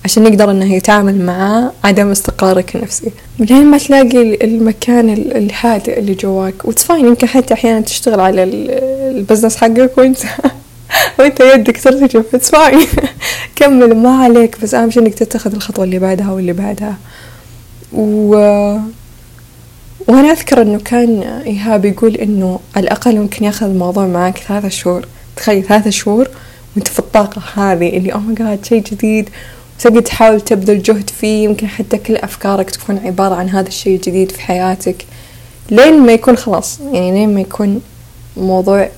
عشان 0.04 0.26
يقدر 0.26 0.50
إنه 0.50 0.74
يتعامل 0.74 1.26
مع 1.26 1.70
عدم 1.84 2.10
استقرارك 2.10 2.76
النفسي. 2.76 3.10
لين 3.38 3.66
ما 3.66 3.78
تلاقي 3.78 4.44
المكان 4.44 5.08
الهادئ 5.12 5.98
اللي 5.98 6.14
جواك. 6.14 6.64
و 6.64 6.68
it's 6.68 6.84
fine 6.84 7.06
يمكن 7.06 7.26
حتى 7.26 7.54
أحيانا 7.54 7.80
تشتغل 7.80 8.20
على 8.20 8.42
البزنس 9.10 9.56
حقك 9.56 9.98
وانت 9.98 10.18
وأنت 11.18 11.40
يدك 11.40 11.80
ترتجف. 11.82 12.34
it's 12.34 12.50
fine 12.50 12.86
كمل. 13.56 13.94
ما 13.96 14.22
عليك. 14.24 14.60
بس 14.62 14.74
أهم 14.74 14.90
شيء 14.90 15.02
إنك 15.02 15.14
تتخذ 15.14 15.54
الخطوة 15.54 15.84
اللي 15.84 15.98
بعدها 15.98 16.30
واللي 16.32 16.52
بعدها. 16.52 16.96
و 17.92 18.34
وأنا 20.08 20.30
أذكر 20.32 20.62
إنه 20.62 20.78
كان 20.84 21.22
إيهاب 21.22 21.84
يقول 21.84 22.14
إنه 22.14 22.60
على 22.76 22.84
الأقل 22.84 23.16
ممكن 23.16 23.44
ياخذ 23.44 23.66
الموضوع 23.66 24.06
معك 24.06 24.38
ثلاثة 24.38 24.68
شهور. 24.68 25.06
تخيل 25.36 25.62
ثلاثة 25.64 25.90
شهور 25.90 26.28
وأنت 26.76 26.88
في 26.88 26.98
الطاقة 26.98 27.42
هذه 27.54 27.96
اللي 27.96 28.12
أوه 28.12 28.20
ماي 28.20 28.34
جاد 28.34 28.64
شيء 28.64 28.82
جديد. 28.82 29.30
وتقعد 29.78 30.02
تحاول 30.02 30.40
تبذل 30.40 30.82
جهد 30.82 31.10
فيه 31.10 31.44
يمكن 31.44 31.68
حتى 31.68 31.98
كل 31.98 32.16
أفكارك 32.16 32.70
تكون 32.70 32.98
عبارة 32.98 33.34
عن 33.34 33.48
هذا 33.48 33.68
الشيء 33.68 33.96
الجديد 33.96 34.32
في 34.32 34.40
حياتك. 34.40 35.06
لين 35.70 35.98
ما 36.00 36.12
يكون 36.12 36.36
خلاص 36.36 36.80
يعني 36.92 37.12
لين 37.12 37.34
ما 37.34 37.40
يكون 37.40 37.80
موضوع 38.36 38.88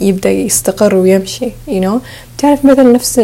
يبدأ 0.00 0.30
يستقر 0.30 0.94
ويمشي 0.94 1.50
you 1.68 1.84
know. 1.84 1.98
تعرف 2.38 2.64
مثلا 2.64 2.92
نفس 2.92 3.18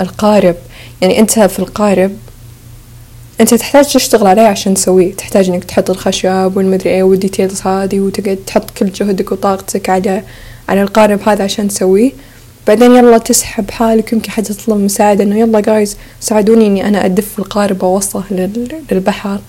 القارب. 0.00 0.56
يعني 1.02 1.18
أنت 1.18 1.38
في 1.38 1.58
القارب 1.58 2.12
أنت 3.40 3.54
تحتاج 3.54 3.92
تشتغل 3.92 4.26
عليه 4.26 4.42
عشان 4.42 4.74
تسويه. 4.74 5.14
تحتاج 5.14 5.48
إنك 5.48 5.64
تحط 5.64 5.90
الخشب 5.90 6.52
والمدري 6.56 6.90
إيه 6.90 7.02
والديتيلز 7.02 7.62
هذه 7.62 8.00
وتقعد 8.00 8.38
تحط 8.46 8.70
كل 8.70 8.92
جهدك 8.92 9.32
وطاقتك 9.32 9.90
على 9.90 10.22
على 10.68 10.82
القارب 10.82 11.28
هذا 11.28 11.44
عشان 11.44 11.68
تسويه. 11.68 12.12
بعدين 12.66 12.96
يلا 12.96 13.18
تسحب 13.18 13.70
حالك 13.70 14.12
يمكن 14.12 14.30
حتى 14.30 14.54
تطلب 14.54 14.76
مساعدة 14.76 15.24
إنه 15.24 15.38
يلا 15.38 15.60
جايز 15.60 15.96
ساعدوني 16.20 16.66
إني 16.66 16.88
أنا 16.88 17.04
أدف 17.04 17.38
القارب 17.38 17.82
وأوصله 17.82 18.24
للبحر. 18.90 19.40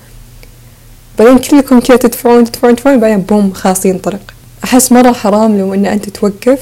بعدين 1.20 1.38
كلكم 1.38 1.80
كذا 1.80 1.98
تدفعون 1.98 2.44
تدفعون 2.46 2.76
تدفعون 2.76 3.00
بعدين 3.00 3.22
بوم 3.22 3.54
خلاص 3.54 3.86
ينطلق 3.86 4.34
أحس 4.64 4.92
مرة 4.92 5.12
حرام 5.12 5.58
لو 5.58 5.74
إن 5.74 5.86
أنت 5.86 6.10
توقف 6.10 6.60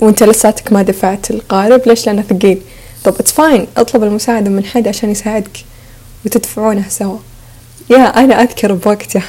وأنت 0.00 0.22
لساتك 0.22 0.72
ما 0.72 0.82
دفعت 0.82 1.30
القارب 1.30 1.82
ليش؟ 1.86 2.06
لأنه 2.06 2.22
ثقيل. 2.22 2.62
طب 3.04 3.14
it's 3.14 3.32
fine 3.32 3.66
أطلب 3.76 4.02
المساعدة 4.02 4.50
من 4.50 4.64
حد 4.64 4.88
عشان 4.88 5.10
يساعدك 5.10 5.64
وتدفعونه 6.26 6.84
سوا. 6.88 7.18
يا 7.90 7.98
أنا 7.98 8.42
أذكر 8.42 8.72
بوقتها. 8.72 9.22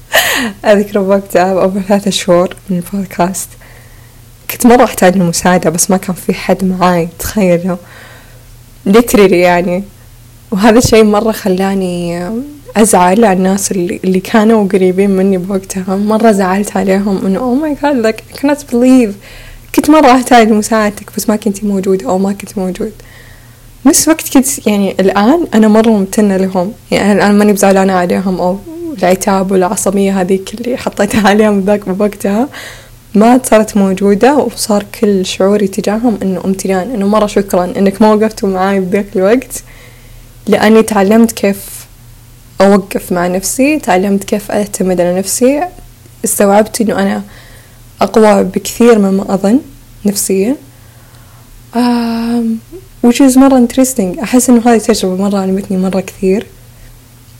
أذكر 0.64 1.02
بوقتها 1.02 1.60
قبل 1.60 1.82
ثلاثة 1.82 2.10
شهور 2.10 2.56
من 2.70 2.76
البودكاست. 2.76 3.48
كنت 4.50 4.66
مرة 4.66 4.84
أحتاج 4.84 5.16
المساعدة 5.16 5.70
بس 5.70 5.90
ما 5.90 5.96
كان 5.96 6.14
في 6.14 6.34
حد 6.34 6.64
معاي 6.64 7.08
تخيلوا. 7.18 7.76
literally 8.86 9.40
يعني. 9.40 9.84
وهذا 10.50 10.78
الشيء 10.78 11.04
مرة 11.04 11.32
خلاني 11.32 12.28
أزعل 12.76 13.24
على 13.24 13.32
الناس 13.38 13.72
اللي, 13.72 14.00
اللي 14.04 14.20
كانوا 14.20 14.68
قريبين 14.68 15.10
مني 15.10 15.38
بوقتها. 15.38 15.96
مرة 15.96 16.32
زعلت 16.32 16.76
عليهم 16.76 17.26
إنه 17.26 17.38
oh 17.38 17.54
my 17.54 17.76
God 17.82 18.06
like 18.06 18.20
I 18.34 18.38
cannot 18.38 18.60
believe. 18.72 19.12
كنت 19.74 19.90
مرة 19.90 20.12
أحتاج 20.12 20.48
مساعدتك 20.50 21.10
بس 21.16 21.28
ما 21.28 21.36
كنتي 21.36 21.66
موجودة 21.66 22.08
أو 22.08 22.18
ما 22.18 22.32
كنت 22.32 22.58
موجود. 22.58 22.92
نفس 23.86 24.08
وقت 24.08 24.28
كنت 24.34 24.66
يعني 24.66 24.90
الآن 25.00 25.46
أنا 25.54 25.68
مرة 25.68 25.90
ممتنة 25.90 26.36
لهم. 26.36 26.72
يعني 26.90 27.12
أنا 27.12 27.22
الآن 27.22 27.38
ماني 27.38 27.52
بزعلانة 27.52 27.92
عليهم 27.92 28.40
أو 28.40 28.58
العتاب 28.98 29.52
والعصبية 29.52 30.20
هذيك 30.20 30.54
اللي 30.54 30.76
حطيتها 30.76 31.28
عليهم 31.28 31.60
ذاك 31.60 31.88
بوقتها. 31.88 32.48
ما 33.14 33.40
صارت 33.44 33.76
موجودة 33.76 34.36
وصار 34.36 34.84
كل 35.00 35.26
شعوري 35.26 35.68
تجاههم 35.68 36.18
إنه 36.22 36.42
امتنان 36.44 36.90
إنه 36.90 37.06
مرة 37.06 37.26
شكرا 37.26 37.64
إنك 37.64 38.02
ما 38.02 38.12
وقفتوا 38.12 38.48
معاي 38.48 38.80
بذاك 38.80 39.06
الوقت 39.16 39.62
لأني 40.46 40.82
تعلمت 40.82 41.32
كيف 41.32 41.86
أوقف 42.60 43.12
مع 43.12 43.26
نفسي 43.26 43.78
تعلمت 43.78 44.24
كيف 44.24 44.50
أعتمد 44.50 45.00
على 45.00 45.18
نفسي 45.18 45.64
استوعبت 46.24 46.80
إنه 46.80 47.02
أنا 47.02 47.22
أقوى 48.00 48.44
بكثير 48.44 48.98
مما 48.98 49.34
أظن 49.34 49.60
نفسيا. 50.06 50.56
which 53.06 53.20
is 53.20 53.36
مرة 53.36 53.66
interesting. 53.66 54.22
أحس 54.22 54.50
إنه 54.50 54.62
هذه 54.66 54.78
تجربة 54.78 55.22
مرة 55.22 55.38
علمتني 55.38 55.76
مرة 55.76 56.00
كثير. 56.00 56.46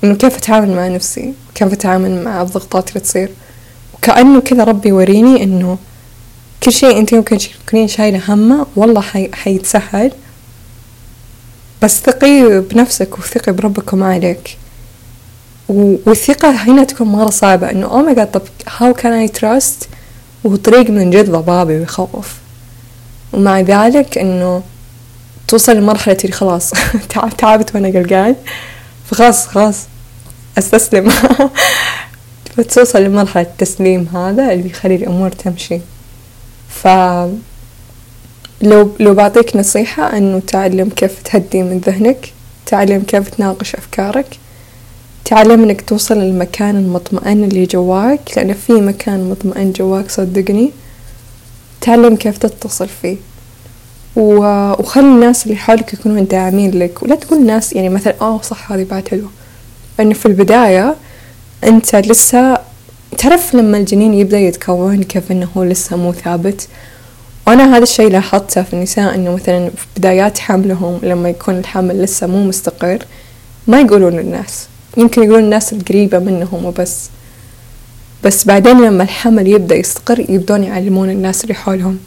إنه 0.05 0.15
كيف 0.15 0.37
أتعامل 0.37 0.77
مع 0.77 0.89
نفسي 0.89 1.35
كيف 1.55 1.73
أتعامل 1.73 2.25
مع 2.25 2.43
الضغطات 2.43 2.89
اللي 2.89 3.01
تصير. 3.01 3.31
وكأنه 4.05 4.41
كذا 4.41 4.65
ربي 4.65 4.89
يوريني 4.89 5.43
إنه 5.43 5.79
كل 6.63 6.73
شيء 6.73 6.99
أنت 6.99 7.15
ممكن 7.15 7.39
تكونين 7.67 7.89
شايلة 7.89 8.21
همه 8.29 8.67
والله 8.77 9.01
حي... 9.01 9.31
حيتسهل. 9.35 10.13
بس 11.83 12.01
ثقي 12.01 12.61
بنفسك 12.61 13.19
وثقي 13.19 13.53
بربك 13.53 13.93
وما 13.93 14.07
عليك 14.07 14.59
والثقة 15.69 16.51
هنا 16.51 16.85
تكون 16.85 17.09
مرة 17.09 17.31
صعبة 17.31 17.71
إنه 17.71 17.87
أو 17.87 18.03
ماي 18.03 18.27
طب 18.27 18.43
how 18.69 18.93
can 19.01 19.29
I 19.29 19.41
trust 19.41 19.87
وطريق 20.45 20.91
من 20.91 21.11
جد 21.11 21.31
ضبابي 21.31 21.79
ويخوف. 21.79 22.35
ومع 23.33 23.61
ذلك 23.61 24.19
إنه 24.19 24.63
توصل 25.49 25.77
لمرحلة 25.77 26.17
اللي 26.25 26.33
خلاص 26.37 26.71
تعبت 27.39 27.75
وأنا 27.75 27.89
قلقان. 27.89 28.37
فخلاص 29.11 29.47
خلاص 29.47 29.87
أستسلم. 30.59 31.13
فتوصل 32.57 33.03
لمرحلة 33.03 33.43
التسليم 33.43 34.09
هذا 34.15 34.53
اللي 34.53 34.71
يخلي 34.71 34.95
الأمور 34.95 35.31
تمشي. 35.31 35.81
ف 36.69 36.89
لو 38.63 38.91
لو 39.01 39.15
بعطيك 39.15 39.57
نصيحة 39.57 40.17
إنه 40.17 40.39
تعلم 40.47 40.89
كيف 40.89 41.23
تهدي 41.23 41.63
من 41.63 41.79
ذهنك 41.79 42.33
تعلم 42.67 43.03
كيف 43.03 43.29
تناقش 43.29 43.75
أفكارك 43.75 44.39
تعلم 45.25 45.63
إنك 45.63 45.81
توصل 45.81 46.15
للمكان 46.19 46.77
المطمئن 46.77 47.45
اللي 47.45 47.67
جواك 47.67 48.21
لأن 48.37 48.53
في 48.53 48.73
مكان 48.73 49.31
مطمئن 49.31 49.73
جواك 49.73 50.11
صدقني 50.11 50.71
تعلم 51.81 52.17
كيف 52.17 52.39
تتصل 52.39 52.89
فيه. 53.03 53.17
وخلي 54.17 55.05
الناس 55.05 55.47
اللي 55.47 55.57
حولك 55.57 55.95
يكونون 55.95 56.27
داعمين 56.27 56.79
لك 56.79 57.03
ولا 57.03 57.15
تقول 57.15 57.39
الناس 57.39 57.73
يعني 57.73 57.89
مثلا 57.89 58.15
آه 58.21 58.41
صح 58.41 58.73
هذه 58.73 58.87
بعد 58.91 59.09
حلوة. 59.09 59.31
لأنه 59.99 60.15
في 60.15 60.27
البداية 60.27 60.95
أنت 61.65 61.97
لسه 61.97 62.59
تعرف 63.19 63.55
لما 63.55 63.79
الجنين 63.79 64.15
يبدأ 64.15 64.39
يتكون 64.39 65.03
كيف 65.03 65.33
إنه 65.33 65.49
هو 65.57 65.65
لسه 65.65 65.97
مو 65.97 66.13
ثابت؟ 66.13 66.69
وأنا 67.47 67.77
هذا 67.77 67.83
الشي 67.83 68.09
لاحظته 68.09 68.63
في 68.63 68.73
النساء 68.73 69.15
إنه 69.15 69.35
مثلا 69.35 69.71
في 69.71 69.87
بدايات 69.97 70.39
حملهم 70.39 71.01
لما 71.03 71.29
يكون 71.29 71.59
الحمل 71.59 72.03
لسه 72.03 72.27
مو 72.27 72.45
مستقر 72.45 72.99
ما 73.67 73.81
يقولون 73.81 74.13
للناس. 74.17 74.67
يمكن 74.97 75.23
يقولون 75.23 75.45
الناس 75.45 75.73
القريبة 75.73 76.19
منهم 76.19 76.65
وبس. 76.65 77.09
بس 78.25 78.45
بعدين 78.45 78.81
لما 78.81 79.03
الحمل 79.03 79.47
يبدأ 79.49 79.75
يستقر 79.75 80.21
يبدون 80.29 80.65
يعلمون 80.65 81.11
الناس 81.11 81.45
اللي 81.45 81.55
حولهم. 81.55 81.99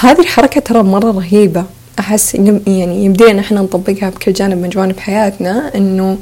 هذه 0.00 0.20
الحركة 0.20 0.60
ترى 0.60 0.82
مرة 0.82 1.10
رهيبة. 1.10 1.64
أحس 1.98 2.34
يعني 2.34 3.04
يمدينا 3.04 3.40
إحنا 3.40 3.60
نطبقها 3.60 4.10
بكل 4.10 4.32
جانب 4.32 4.62
من 4.62 4.68
جوانب 4.68 4.98
حياتنا 4.98 5.74
إنه 5.74 6.18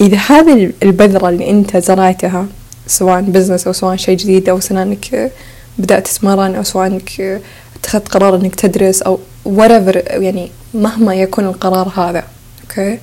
إذا 0.00 0.16
هذه 0.16 0.72
البذرة 0.82 1.28
اللي 1.28 1.50
أنت 1.50 1.76
زرعتها 1.76 2.46
سواء 2.86 3.20
بزنس 3.20 3.66
أو 3.66 3.72
سواء 3.72 3.96
شيء 3.96 4.16
جديد 4.16 4.48
أو 4.48 4.60
سواء 4.60 4.82
إنك 4.82 5.32
بدأت 5.78 6.06
تتمرن 6.06 6.54
أو 6.54 6.62
سواء 6.62 6.86
إنك 6.86 7.40
اتخذت 7.76 8.08
قرار 8.08 8.34
إنك 8.34 8.54
تدرس 8.54 9.02
أو 9.02 9.18
whatever 9.46 9.96
يعني 10.10 10.50
مهما 10.74 11.14
يكون 11.14 11.44
القرار 11.44 11.92
هذا 11.96 12.24
أوكي 12.62 12.98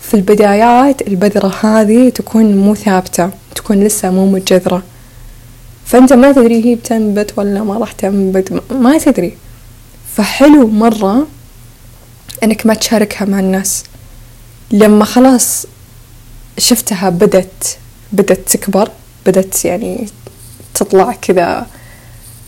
في 0.00 0.14
البدايات 0.14 1.08
البذرة 1.08 1.54
هذه 1.62 2.08
تكون 2.08 2.56
مو 2.56 2.74
ثابتة 2.74 3.30
تكون 3.54 3.84
لسه 3.84 4.10
مو 4.10 4.26
متجذرة. 4.26 4.82
فأنت 5.84 6.12
ما 6.12 6.32
تدري 6.32 6.64
هي 6.64 6.74
بتنبت 6.74 7.32
ولا 7.36 7.62
ما 7.62 7.78
راح 7.78 7.92
تنبت 7.92 8.62
ما 8.70 8.98
تدري. 8.98 9.36
فحلو 10.16 10.66
مرة 10.66 11.26
إنك 12.42 12.66
ما 12.66 12.74
تشاركها 12.74 13.24
مع 13.24 13.40
الناس. 13.40 13.84
لما 14.70 15.04
خلاص 15.04 15.66
شفتها 16.58 17.10
بدت 17.10 17.78
بدت 18.12 18.48
تكبر 18.48 18.88
بدت 19.26 19.64
يعني 19.64 20.08
تطلع 20.74 21.12
كذا 21.12 21.66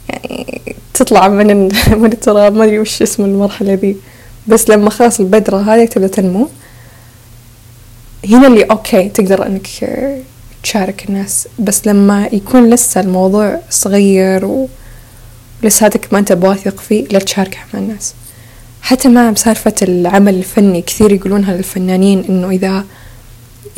يعني 0.08 0.62
تطلع 0.94 1.28
من 1.28 1.46
من 2.02 2.12
التراب 2.12 2.54
ما 2.54 2.64
أدري 2.64 2.78
وش 2.78 3.02
اسم 3.02 3.25
المرحلة 3.25 3.75
ذي. 3.75 3.96
بس 4.46 4.70
لما 4.70 4.90
خلاص 4.90 5.20
البذرة 5.20 5.56
هذه 5.56 5.84
تبدأ 5.84 6.06
تنمو 6.06 6.49
هنا 8.28 8.46
اللي 8.46 8.62
أوكي 8.62 9.08
تقدر 9.08 9.46
إنك 9.46 9.66
تشارك 10.62 11.08
الناس. 11.08 11.49
بس 11.58 11.87
لما 11.87 12.28
يكون 12.32 12.70
لسه 12.70 13.00
الموضوع 13.00 13.61
صغير 13.70 14.66
ولساتك 15.62 16.12
ما 16.12 16.18
أنت 16.18 16.32
بواثق 16.32 16.80
فيه 16.80 17.04
لا 17.04 17.18
تشاركه 17.18 17.58
مع 17.75 17.80
الناس. 17.80 18.14
حتى 18.82 19.08
مع 19.08 19.30
بسالفة 19.30 19.75
العمل 19.82 20.34
الفني 20.34 20.82
كثير 20.82 21.12
يقولونها 21.12 21.56
للفنانين 21.56 22.25
إنه 22.28 22.50
إذا 22.50 22.84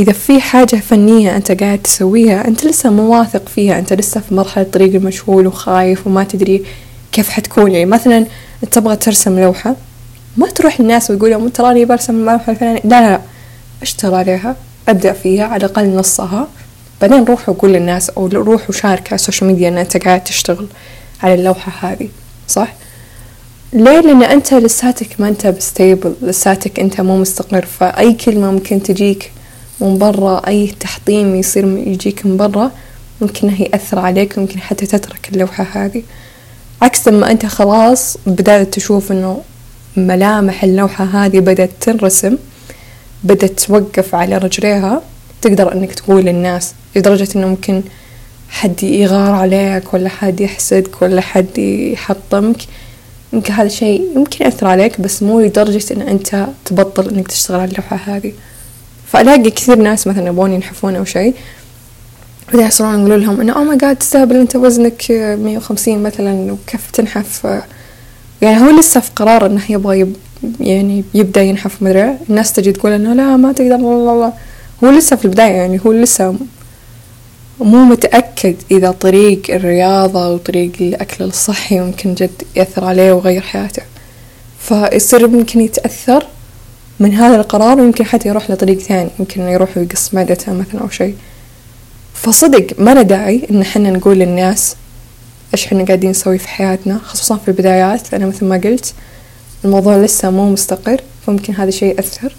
إذا 0.01 0.13
في 0.13 0.41
حاجة 0.41 0.77
فنية 0.77 1.37
أنت 1.37 1.63
قاعد 1.63 1.79
تسويها 1.79 2.49
أنت 2.49 2.67
لسه 2.67 2.91
مو 2.91 3.19
واثق 3.19 3.49
فيها 3.49 3.79
أنت 3.79 3.93
لسه 3.93 4.21
في 4.21 4.35
مرحلة 4.35 4.65
طريق 4.65 4.95
المجهول 4.95 5.47
وخايف 5.47 6.07
وما 6.07 6.25
تدري 6.25 6.65
كيف 7.13 7.29
حتكون. 7.29 7.73
يعني 7.73 7.87
مثلا 7.87 8.27
تبغى 8.71 8.97
ترسم 8.97 9.39
لوحة 9.41 9.77
ما 10.37 10.47
تروح 10.47 10.81
للناس 10.81 11.11
وتقول 11.11 11.31
لهم 11.31 11.49
تراني 11.49 11.85
برسم 11.85 12.15
اللوحة 12.15 12.53
الفلانية. 12.53 12.81
لا 12.85 13.01
لا 13.01 13.11
لا. 13.11 13.21
اشتغل 13.83 14.15
عليها 14.15 14.57
أبدأ 14.89 15.13
فيها 15.13 15.45
على 15.45 15.67
الأقل 15.67 15.97
نصها. 15.97 16.49
بعدين 17.01 17.25
روح 17.25 17.49
وقول 17.49 17.73
للناس 17.73 18.11
أو 18.11 18.27
روح 18.27 18.71
وشارك 18.71 19.07
على 19.07 19.15
ال 19.15 19.20
social 19.20 19.51
media 19.51 19.69
أن 19.69 19.79
أنت 19.79 19.97
قاعد 19.97 20.25
تشتغل 20.25 20.67
على 21.23 21.35
اللوحة 21.35 21.93
هذه 21.93 22.09
صح؟ 22.49 22.75
ليه؟ 23.73 24.01
لأن 24.01 24.23
أنت 24.23 24.55
لساتك 24.55 25.09
ما 25.19 25.29
أنت 25.29 25.47
stable 25.47 26.15
لساتك 26.23 26.81
أنت 26.81 27.01
مو 27.01 27.19
مستقر. 27.19 27.67
فأي 27.67 28.13
كلمة 28.13 28.51
ممكن 28.51 28.83
تجيك 28.83 29.33
من 29.81 29.99
برا 29.99 30.49
أي 30.49 30.75
تحطيم 30.81 31.35
يصير 31.35 31.65
يجيك 31.67 32.27
من 32.27 32.37
برا 32.37 32.71
ممكن 33.21 33.49
إنه 33.49 33.63
يأثر 33.63 33.99
عليك 33.99 34.39
ممكن 34.39 34.61
حتى 34.61 34.87
تترك 34.87 35.29
اللوحة 35.33 35.65
هذه. 35.73 36.03
عكس 36.83 37.09
لما 37.09 37.31
أنت 37.31 37.47
خلاص 37.47 38.17
بدأت 38.27 38.75
تشوف 38.75 39.13
إنه 39.13 39.43
ملامح 39.97 40.65
اللوحة 40.65 41.05
هذه 41.05 41.41
بدأت 41.41 41.71
تنرسم 41.81 42.37
بدأت 43.25 43.61
توقف 43.61 44.15
على 44.15 44.39
رجليها 44.39 45.03
تقدر 45.43 45.73
إنك 45.73 45.95
تقول 45.95 46.25
للناس 46.25 46.75
لدرجة 46.97 47.29
إنه 47.37 47.47
ممكن 47.47 47.83
حد 48.49 48.83
يغار 48.83 49.31
عليك 49.31 49.95
ولا 49.95 50.09
حد 50.09 50.41
يحسدك 50.41 51.03
ولا 51.03 51.21
حد 51.21 51.59
يحطمك. 51.59 52.57
يمكن 53.33 53.53
هذا 53.53 53.67
الشيء 53.67 54.03
يمكن 54.17 54.45
يأثر 54.45 54.67
عليك 54.67 55.01
بس 55.01 55.23
مو 55.23 55.41
لدرجة 55.41 55.95
إن 55.95 56.03
أنت 56.03 56.47
تبطل 56.65 57.09
إنك 57.09 57.29
تشتغل 57.29 57.61
على 57.61 57.71
اللوحة 57.71 57.97
هذه. 57.97 58.33
فألاقي 59.07 59.51
كثير 59.51 59.77
ناس 59.77 60.07
مثلا 60.07 60.27
يبغون 60.27 60.53
ينحفون 60.53 60.97
أو 60.97 61.05
شيء. 61.05 61.35
بعدين 62.47 62.61
يحصلون 62.61 62.99
يقولوا 62.99 63.17
لهم 63.17 63.41
إنه 63.41 63.53
أو 63.53 63.65
ماي 63.65 63.77
جاد 63.77 63.97
تستهبل 63.97 64.37
أنت 64.37 64.57
وزنك 64.57 65.03
مية 65.11 65.57
وخمسين 65.57 66.03
مثلا 66.03 66.53
وكيف 66.53 66.91
تنحف؟ 66.91 67.47
يعني 68.43 68.61
هو 68.61 68.79
لسه 68.79 69.01
في 69.01 69.11
قرار 69.17 69.47
إنه 69.47 69.63
يبغى 69.69 70.01
يب 70.01 70.17
يعني 70.61 71.05
يبدأ 71.15 71.43
ينحف 71.43 71.83
مدري 71.83 72.17
الناس 72.31 72.53
تجي 72.53 72.73
تقول 72.73 72.93
إنه 72.93 73.13
لا 73.15 73.37
ما 73.37 73.53
تقدر 73.53 73.77
لا 73.77 74.33
هو 74.85 74.91
لسه 74.91 75.17
في 75.17 75.25
البداية 75.25 75.53
يعني 75.53 75.81
هو 75.87 75.93
لسه 75.93 76.35
مو 77.61 77.85
متأكد 77.85 78.55
إذا 78.71 78.91
طريق 78.91 79.43
الرياضة 79.51 80.35
وطريق 80.35 80.73
الأكل 80.81 81.25
الصحي 81.25 81.81
ممكن 81.81 82.15
جد 82.15 82.43
يأثر 82.57 82.85
عليه 82.85 83.13
ويغير 83.13 83.41
حياته. 83.41 83.83
فيصير 84.59 85.29
ممكن 85.29 85.61
يتأثر 85.61 86.27
من 87.01 87.15
هذا 87.15 87.37
القرار 87.37 87.81
ويمكن 87.81 88.05
حتى 88.05 88.29
يروح 88.29 88.51
لطريق 88.51 88.79
ثاني 88.79 89.11
يمكن 89.19 89.41
إنه 89.41 89.51
يروح 89.51 89.77
ويقص 89.77 90.15
معدته 90.15 90.53
مثلا 90.53 90.81
أو 90.81 90.89
شيء. 90.89 91.15
فصدق 92.15 92.67
ما 92.79 92.95
له 92.95 93.03
داعي 93.03 93.47
إن 93.51 93.61
إحنا 93.61 93.91
نقول 93.91 94.19
للناس 94.19 94.77
إيش 95.55 95.67
إحنا 95.67 95.85
قاعدين 95.85 96.11
نسوي 96.11 96.39
في 96.39 96.49
حياتنا 96.49 96.99
خصوصا 97.05 97.37
في 97.37 97.49
البدايات 97.49 98.13
لأن 98.13 98.29
مثل 98.29 98.47
ما 98.47 98.57
قلت 98.57 98.95
الموضوع 99.65 99.97
لسه 99.97 100.31
مو 100.31 100.51
مستقر 100.51 101.01
فممكن 101.27 101.55
هذا 101.55 101.69
الشيء 101.69 101.97
يأثر. 101.97 102.37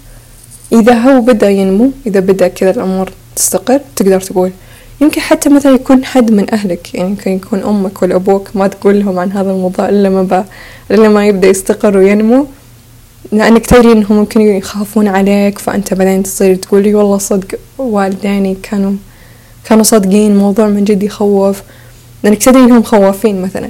إذا 0.72 0.94
هو 0.94 1.20
بدأ 1.20 1.50
ينمو 1.50 1.90
إذا 2.06 2.20
بدأ 2.20 2.48
كذا 2.48 2.70
الأمور 2.70 3.12
تستقر 3.36 3.80
تقدر 3.96 4.20
تقول. 4.20 4.52
يمكن 5.00 5.20
حتى 5.20 5.48
مثلا 5.48 5.74
يكون 5.74 6.04
حد 6.04 6.30
من 6.30 6.54
أهلك 6.54 6.94
يعني 6.94 7.10
يمكن 7.10 7.30
يكون 7.30 7.62
أمك 7.62 8.02
ولا 8.02 8.14
أبوك 8.14 8.56
ما 8.56 8.66
تقول 8.66 9.00
لهم 9.00 9.18
عن 9.18 9.32
هذا 9.32 9.50
الموضوع 9.50 9.88
إلا 9.88 10.08
ما 10.08 10.44
إلا 10.90 11.08
ما 11.08 11.26
يبدأ 11.26 11.48
يستقر 11.48 11.96
وينمو. 11.96 12.46
لأنك 13.32 13.66
تدري 13.66 13.92
إنهم 13.92 14.16
ممكن 14.16 14.40
يخافون 14.40 15.08
عليك 15.08 15.58
فأنت 15.58 15.94
بعدين 15.94 16.22
تصير 16.22 16.54
تقول 16.54 16.82
لي 16.82 16.94
والله 16.94 17.18
صدق 17.18 17.58
والديني 17.78 18.56
كانوا 18.62 18.92
كانوا 19.64 19.82
صادقين 19.82 20.36
موضوع 20.36 20.66
من 20.66 20.84
جد 20.84 21.02
يخوف. 21.02 21.62
لأنك 22.22 22.38
تدري 22.38 22.64
إنهم 22.64 22.82
خوافين 22.82 23.42
مثلا. 23.42 23.68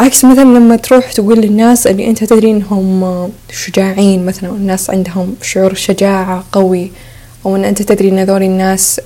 عكس 0.00 0.24
مثلا 0.24 0.44
لما 0.44 0.76
تروح 0.76 1.12
تقول 1.12 1.40
للناس 1.40 1.86
اللي 1.86 2.06
أنت 2.10 2.24
تدري 2.24 2.50
إنهم 2.50 3.28
شجاعين 3.52 4.26
مثلا 4.26 4.50
الناس 4.50 4.90
عندهم 4.90 5.34
شعور 5.42 5.74
شجاعة 5.74 6.44
قوي 6.52 6.90
أو 7.46 7.56
إن 7.56 7.64
أنت 7.64 7.82
تدري 7.82 8.08
إن 8.08 8.18
هذول 8.18 8.42
الناس 8.42 9.00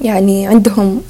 يعني 0.00 0.46
عندهم 0.46 1.00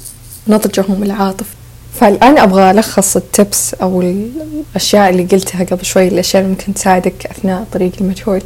نضجهم 0.47 1.03
العاطفي. 1.03 1.55
فالآن 1.93 2.37
أبغى 2.37 2.71
ألخص 2.71 3.15
ال 3.15 3.27
tips 3.27 3.73
أو 3.73 4.01
الأشياء 4.01 5.09
اللي 5.09 5.23
قلتها 5.23 5.63
قبل 5.63 5.85
شوي 5.85 6.07
الأشياء 6.07 6.43
اللي 6.43 6.53
ممكن 6.53 6.73
تساعدك 6.73 7.25
أثناء 7.25 7.65
طريق 7.73 7.91
المجهول. 8.01 8.41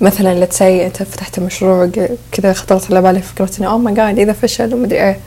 مثلا 0.00 0.34
let's 0.34 0.44
say 0.44 0.86
أنت 0.86 1.02
فتحت 1.02 1.40
مشروع 1.40 1.90
كذا 2.32 2.52
خطرت 2.52 2.90
على 2.90 3.02
بالك 3.02 3.22
فكرة 3.22 3.50
إنه 3.58 3.68
oh 3.68 3.78
my 3.78 3.94
God 3.94 4.18
إذا 4.18 4.32
فشل 4.32 4.74
ومدري 4.74 5.04
إيه. 5.04 5.18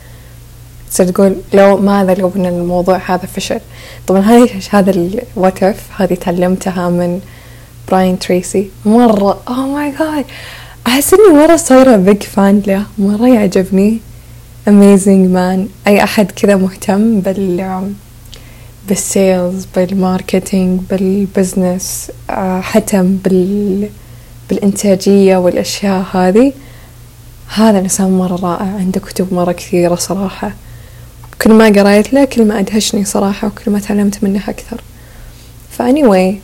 تصير 0.91 1.05
تقول 1.05 1.36
لو 1.53 1.77
ماذا 1.77 2.13
لو 2.13 2.32
أن 2.36 2.45
الموضوع 2.45 3.01
هذا 3.05 3.25
فشل؟ 3.36 3.60
طبعا 4.08 4.21
هذه 4.21 4.49
هذا 4.75 4.91
ال 4.91 5.06
what 5.06 5.63
هذه 5.97 6.13
تعلمتها 6.13 6.89
من 6.89 7.21
براين 7.88 8.19
تريسي 8.19 8.69
مرة. 8.86 9.41
oh 9.47 9.67
my 9.67 9.91
God 9.99 10.25
أحس 10.88 11.13
إني 11.13 11.38
مرة 11.38 11.55
صايرة 11.55 11.95
big 11.95 12.23
fan 12.23 12.62
له 12.67 12.84
مرة 12.97 13.27
يعجبني. 13.27 13.99
Amazing 14.69 15.34
man. 15.34 15.88
أي 15.88 16.03
أحد 16.03 16.32
كذا 16.32 16.55
مهتم 16.55 17.19
بال 17.19 17.93
بال 18.88 19.10
sales 19.10 19.67
بال 19.75 19.94
marketing 19.94 20.79
بالبزنس 20.89 22.12
حتى 22.62 23.01
بال 23.03 23.89
بالإنتاجية 24.49 25.38
والأشياء 25.38 26.05
هذه 26.13 26.53
هذا 27.53 27.79
إنسان 27.79 28.17
مرة 28.17 28.36
رائع 28.36 28.65
عنده 28.65 28.99
كتب 28.99 29.34
مرة 29.34 29.51
كثيرة 29.51 29.95
صراحة. 29.95 30.51
كل 31.41 31.53
ما 31.53 31.65
قريت 31.65 32.13
له 32.13 32.25
كل 32.25 32.45
ما 32.45 32.60
أدهشني 32.60 33.05
صراحة 33.05 33.47
وكل 33.47 33.71
ما 33.71 33.79
تعلمت 33.79 34.23
منه 34.23 34.41
أكثر. 34.49 34.82
فاني 35.71 36.39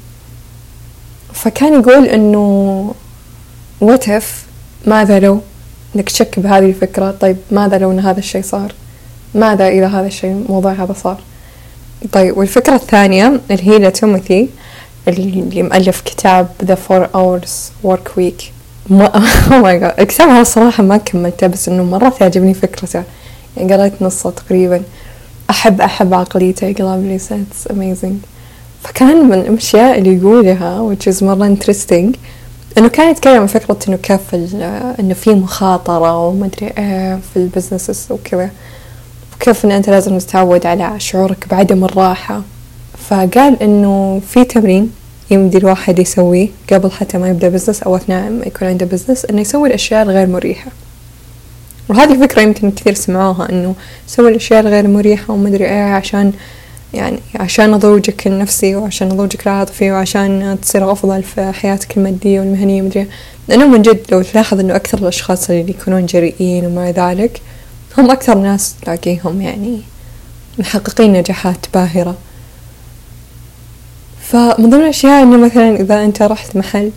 فكان 1.34 1.74
يقول 1.74 2.06
إنه 2.06 2.94
وتف 3.82 4.46
ماذا 4.88 5.20
لو؟ 5.20 5.42
انك 5.96 6.10
تشك 6.10 6.40
بهذه 6.40 6.66
الفكرة؟ 6.66 7.12
طيب 7.12 7.38
ماذا 7.52 7.78
لو 7.78 7.92
إن 7.92 8.00
هذا 8.00 8.20
الشيء 8.20 8.42
صار؟ 8.42 8.74
ماذا 9.36 9.68
إذا 9.68 9.88
هذا 9.88 10.08
الشيء 10.08 10.32
الموضوع 10.32 10.72
هذا 10.72 10.94
صار؟ 10.94 11.18
طيب 12.12 12.38
والفكرة 12.38 12.76
الثانية 12.76 13.40
اللي 13.52 13.70
هي 13.70 13.80
لتوماثي 13.80 14.50
اللي 15.08 15.64
مؤلف 15.64 16.02
كتاب 16.02 16.48
The 16.66 16.76
Four 16.76 17.06
Hours 17.16 17.50
Work 17.88 18.18
Week. 18.18 18.44
ما 18.90 19.12
my 19.66 19.82
god 19.84 20.00
الكتاب 20.00 20.30
هذا 20.30 20.42
الصراحة 20.42 20.84
ما 20.84 20.98
كملته 20.98 21.48
بس 21.48 21.70
إنه 21.70 21.84
مرة 21.84 22.10
تعجبني 22.10 22.54
فكرته. 22.54 23.04
يعني 23.58 23.74
قريت 23.74 24.02
نصه 24.02 24.30
تقريبا. 24.30 24.82
أحب 25.50 25.82
أحب 25.82 26.14
عقليته. 26.14 26.74
قلاب 26.74 27.20
it's 27.20 27.72
amazing. 27.72 28.28
فكان 28.84 29.26
من 29.26 29.34
الأشياء 29.34 29.98
اللي 29.98 30.16
يقولها 30.18 30.94
which 30.94 31.12
is 31.12 31.24
مرة 31.24 31.56
interesting 31.56 32.16
إنه 32.78 32.88
كان 32.88 33.12
يتكلم 33.12 33.42
عن 33.42 33.48
فكرة 33.48 33.80
إنه 33.88 33.98
كيف 33.98 34.36
إنه 35.00 35.14
في 35.14 35.30
مخاطرة 35.30 36.28
وما 36.28 36.46
أدري 36.46 36.74
إيه 36.78 37.20
في 37.34 37.38
ال 37.38 37.44
businesses 37.44 38.08
وكذا 38.10 38.50
وكيف 39.36 39.66
إن 39.66 39.72
أنت 39.72 39.90
لازم 39.90 40.18
تتعود 40.18 40.66
على 40.66 41.00
شعورك 41.00 41.48
بعدم 41.52 41.86
الراحة. 41.86 42.42
فقال 43.10 43.64
إنه 43.64 44.22
في 44.30 44.44
تمرين 44.44 44.92
يمدي 45.32 45.58
الواحد 45.58 46.00
يسويه 46.00 46.48
قبل 46.74 46.92
حتى 46.92 47.18
ما 47.18 47.30
يبدأ 47.30 47.50
business 47.50 47.84
أو 47.84 47.96
أثناء 47.96 48.30
ما 48.30 48.46
يكون 48.46 48.68
عنده 48.68 48.86
business 48.86 49.26
إنه 49.26 49.42
يسوي 49.42 49.68
الأشياء 49.68 50.04
الغير 50.04 50.28
مريحة. 50.28 50.72
وهذه 51.90 52.22
فكرة 52.22 52.42
يمكن 52.42 52.72
كثير 52.72 52.94
سمعوها 52.94 53.50
إنه 53.50 53.76
سوي 54.08 54.30
الأشياء 54.30 54.60
الغير 54.60 54.88
مريحة 54.88 55.34
وما 55.34 55.50
أدري 55.50 55.66
إيه 55.66 55.94
عشان 55.94 56.34
يعني 56.94 57.20
عشان 57.36 57.72
نضوجك 57.72 58.28
النفسي 58.28 58.76
وعشان 58.76 59.10
نضوجك 59.10 59.48
العاطفي 59.48 59.92
وعشان 59.92 60.58
تصير 60.62 60.92
أفضل 60.92 61.24
في 61.24 61.52
حياتك 61.52 61.98
المادية 61.98 62.40
والمهنية 62.40 62.82
مدري 62.82 63.08
لأنه 63.48 63.68
من 63.68 63.82
جد 63.82 64.02
لو 64.12 64.22
تلاحظ 64.22 64.60
إنه 64.60 64.76
أكثر 64.76 64.98
الأشخاص 64.98 65.50
اللي 65.50 65.70
يكونون 65.72 66.06
جريئين 66.06 66.66
ومع 66.66 66.90
ذلك 66.90 67.42
هم 67.98 68.12
أكثر 68.12 68.38
ناس 68.38 68.76
تلاقيهم 68.82 69.42
يعني 69.42 69.82
محققين 70.60 71.14
نجاحات 71.14 71.66
باهرة. 71.74 72.16
فمن 74.22 74.70
ضمن 74.70 74.82
الأشياء 74.82 75.24
إنه 75.24 75.38
مثلا 75.38 75.76
إذا 75.76 76.04
أنت 76.04 76.22
رحت 76.22 76.56
محل 76.56 76.92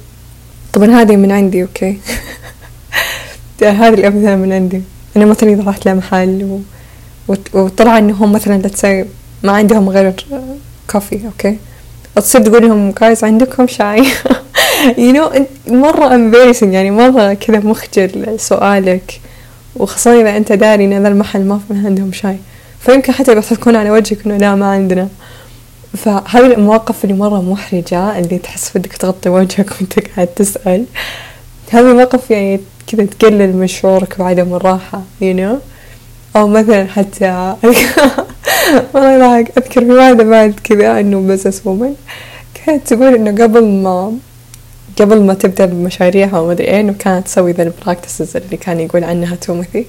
طبعا 0.73 1.03
هذه 1.03 1.17
من 1.17 1.33
عندي 1.33 1.63
أوكي؟ 1.63 1.99
هذه 3.63 3.95
الأمثلة 3.95 4.37
من 4.37 4.53
عندي. 4.53 4.83
أنا 5.17 5.25
مثلا 5.25 5.51
إذا 5.51 5.63
رحت 5.63 5.89
لمحل 5.89 6.61
و... 7.29 7.35
وطلع 7.53 7.99
إنهم 7.99 8.33
مثلا 8.33 8.63
تسوي 8.63 9.05
ما 9.43 9.53
عندهم 9.53 9.89
غير 9.89 10.13
coffee 10.91 11.27
okay 11.27 11.59
تصير 12.17 12.41
تقول 12.41 12.69
لهم 12.69 12.95
guys 13.01 13.25
عندكم 13.25 13.67
شاي؟ 13.67 14.05
You 14.79 15.13
know 15.15 15.43
مرة 15.67 16.09
embarrassing 16.09 16.63
يعني 16.63 16.91
مرة 16.91 17.35
كذا 17.35 17.59
مخجل 17.59 18.41
سؤالك. 18.41 19.21
وخصوصا 19.77 20.21
إذا 20.21 20.37
أنت 20.37 20.53
داري 20.53 20.85
إن 20.85 20.93
هذا 20.93 21.09
المحل 21.09 21.45
ما 21.45 21.61
عندهم 21.71 22.13
شاي. 22.13 22.39
فيمكن 22.81 23.13
حتى 23.13 23.41
تكون 23.41 23.77
على 23.77 23.91
وجهك 23.91 24.27
إنه 24.27 24.37
لا 24.37 24.55
ما 24.55 24.67
عندنا. 24.67 25.09
فهذه 25.97 26.55
المواقف 26.55 27.05
اللي 27.05 27.15
مرة 27.15 27.43
محرجة 27.43 28.19
اللي 28.19 28.39
تحس 28.39 28.71
بدك 28.75 28.93
تغطي 28.93 29.29
وجهك 29.29 29.71
وأنت 29.71 30.09
قاعد 30.09 30.27
تسأل. 30.27 30.85
هذه 31.71 31.91
المواقف 31.91 32.31
يعني 32.31 32.61
كذا 32.87 33.05
تقلل 33.05 33.57
من 33.57 33.67
شعورك 33.67 34.19
بعدم 34.19 34.55
الراحة 34.55 35.03
you 35.23 35.37
know. 35.37 35.57
أو 36.37 36.49
مثلا 36.49 36.87
حتى 36.87 37.55
والله 38.95 39.39
يضحك 39.39 39.59
أذكر 39.59 39.85
في 39.85 39.91
واحدة 39.91 40.25
بعد 40.25 40.55
كذا 40.65 41.01
إنه 41.01 41.21
business 41.21 41.63
woman 41.65 41.95
كانت 42.55 42.95
تقول 42.95 43.15
إنه 43.15 43.45
قبل 43.45 43.65
ما 43.65 44.13
قبل 45.01 45.23
ما 45.23 45.35
تبدأ 45.35 45.67
بمشاريعها 45.67 46.41
وما 46.41 46.53
أدري 46.53 46.67
إيه 46.67 46.81
إنه 46.81 46.95
كانت 46.99 47.27
تسوي 47.27 47.53
ذا 47.53 47.63
ال 47.63 47.70
practices 47.70 48.37
اللي 48.37 48.57
كان 48.57 48.81
يقول 48.81 49.05
عنها 49.05 49.35
تيموثي 49.35 49.87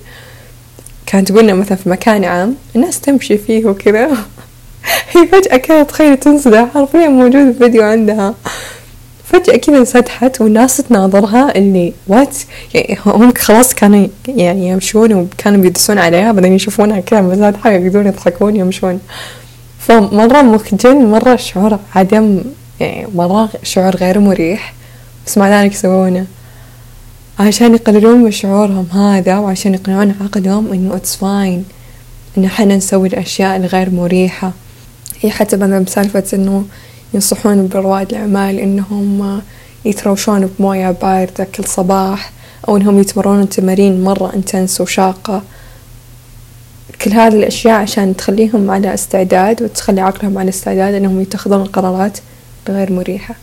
كانت 1.06 1.32
تقول 1.32 1.44
إنه 1.44 1.54
مثلا 1.54 1.78
في 1.78 1.90
مكان 1.90 2.26
عام 2.26 2.56
الناس 2.76 3.02
تمشي 3.02 3.38
فيه 3.38 3.66
وكذا. 3.66 4.08
هي 5.12 5.28
فجأة 5.28 5.58
كانت 5.58 5.90
تخيل 5.90 6.18
تنسدح 6.18 6.66
حرفيا 6.66 7.08
موجود 7.08 7.56
فيديو 7.58 7.84
عندها. 7.84 8.36
فجأة 9.34 9.58
كذا 9.58 9.78
انسدحت 9.78 10.42
والناس 10.42 10.78
تناظرها 10.78 11.56
اللي 11.58 11.94
what 12.08 12.38
يعني 12.74 12.98
هم 13.06 13.34
خلاص 13.38 13.74
كانوا 13.74 14.08
يعني 14.28 14.68
يمشون 14.68 15.14
وكانوا 15.14 15.62
بيدسون 15.62 15.98
عليها 15.98 16.32
بعدين 16.32 16.54
يشوفونها 16.54 17.00
كذا 17.00 17.22
منسدحة 17.22 17.72
يقدرون 17.72 18.08
يضحكون 18.08 18.56
يمشون. 18.56 19.00
فمرة 19.80 20.42
مخجل 20.42 21.06
مرة 21.06 21.36
شعور 21.36 21.80
عدم 21.96 22.42
يعني 22.80 23.08
مرة 23.16 23.50
شعور 23.64 23.96
غير 23.96 24.20
مريح. 24.20 24.74
بس 25.26 25.38
مع 25.38 25.62
ذلك 25.62 25.72
يسوونه. 25.74 26.26
عشان 27.40 27.74
يقللون 27.76 28.24
من 28.24 28.32
شعورهم 28.32 28.88
هذا 28.94 29.38
وعشان 29.38 29.74
يقنعون 29.74 30.16
عقلهم 30.22 30.74
إنه 30.74 30.96
it's 30.96 31.16
fine 31.16 31.66
ان 32.38 32.46
إحنا 32.46 32.76
نسوي 32.76 33.08
الأشياء 33.08 33.58
الغير 33.58 33.90
مريحة. 33.90 34.52
هي 35.22 35.32
حتى 35.32 35.58
مثلا 35.58 35.80
بسالفة 35.80 36.24
إنه 36.34 36.66
ينصحون 37.14 37.68
برواد 37.68 38.10
الأعمال 38.10 38.60
إنهم 38.60 39.42
يتروشون 39.86 40.50
بموية 40.60 40.92
باردة 40.92 41.44
كل 41.44 41.66
صباح 41.66 42.32
أو 42.68 42.78
إنهم 42.78 43.00
يتمرنون 43.00 43.50
تمارين 43.50 44.04
مرة 44.04 44.34
إنتنس 44.36 44.82
وشاقة. 44.82 45.42
كل 47.02 47.12
هذه 47.12 47.36
الأشياء 47.36 47.82
عشان 47.82 48.16
تخليهم 48.16 48.72
على 48.72 48.94
استعداد 48.94 49.62
وتخلي 49.62 50.02
عقلهم 50.02 50.38
على 50.38 50.50
استعداد 50.50 50.94
إنهم 50.94 51.22
يتخذون 51.22 51.62
القرارات 51.62 52.18
الغير 52.70 52.92
مريحة. 52.92 53.36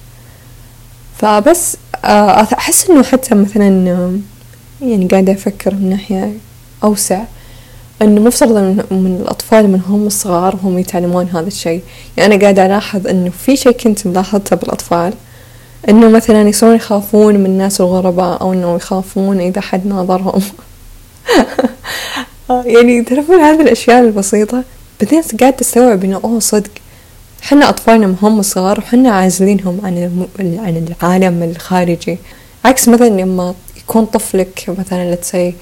فبس 1.19 1.77
آه، 2.05 2.43
أحس 2.43 2.91
إنه 2.91 3.03
حتى 3.03 3.35
مثلا 3.35 4.21
يعني 4.83 5.07
قاعدة 5.07 5.33
أفكر 5.33 5.75
من 5.75 5.91
ناحية 5.91 6.33
أوسع. 6.85 7.23
إنه 8.03 8.21
مفترض 8.21 8.53
من 8.91 9.19
الأطفال 9.23 9.69
من 9.69 9.81
هم 9.89 10.09
صغار 10.09 10.57
وهم 10.57 10.79
يتعلمون 10.79 11.29
هذا 11.29 11.47
الشيء. 11.47 11.83
يعني 12.17 12.35
أنا 12.35 12.43
قاعدة 12.43 12.67
ألاحظ 12.67 13.07
إنه 13.07 13.31
في 13.31 13.57
شيء 13.57 13.73
كنت 13.73 14.07
ملاحظته 14.07 14.57
بالأطفال. 14.57 15.13
إنه 15.89 16.09
مثلا 16.09 16.49
يصيرون 16.49 16.77
يخافون 16.77 17.35
من 17.35 17.47
الناس 17.47 17.81
الغرباء 17.81 18.41
أو 18.41 18.53
إنه 18.53 18.77
يخافون 18.77 19.41
إذا 19.41 19.61
حد 19.61 19.87
ناظرهم. 19.87 20.43
يعني 22.75 23.03
تعرفون 23.03 23.41
هذه 23.41 23.61
الأشياء 23.61 24.01
البسيطة؟ 24.01 24.65
بعدين 25.01 25.23
قاعد 25.41 25.53
تستوعب 25.53 26.05
إنه 26.05 26.21
أوه 26.25 26.39
صدق. 26.41 26.71
حنا 27.43 27.69
أطفالنا 27.69 28.15
هم 28.23 28.43
صغار 28.43 28.79
وحنا 28.79 29.11
عازلينهم 29.11 29.81
عن 29.85 30.27
عن 30.39 30.87
العالم 31.01 31.43
الخارجي. 31.43 32.19
عكس 32.65 32.89
مثلا 32.89 33.09
لما 33.09 33.55
يكون 33.77 34.05
طفلك 34.05 34.65
مثلا 34.79 35.15
لتسي 35.15 35.55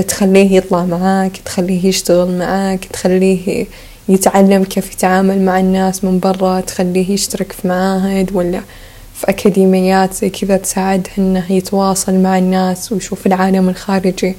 تخليه 0.00 0.56
يطلع 0.56 0.84
معاك 0.84 1.36
تخليه 1.36 1.86
يشتغل 1.86 2.38
معاك 2.38 2.84
تخليه 2.84 3.66
يتعلم 4.08 4.64
كيف 4.64 4.92
يتعامل 4.92 5.42
مع 5.44 5.60
الناس 5.60 6.04
من 6.04 6.18
برا 6.18 6.60
تخليه 6.60 7.10
يشترك 7.10 7.52
في 7.52 7.68
معاهد 7.68 8.30
ولا 8.34 8.60
في 9.14 9.28
أكاديميات 9.28 10.14
زي 10.14 10.30
كذا 10.30 10.56
تساعده 10.56 11.10
إنه 11.18 11.52
يتواصل 11.52 12.14
مع 12.14 12.38
الناس 12.38 12.92
ويشوف 12.92 13.26
العالم 13.26 13.68
الخارجي. 13.68 14.36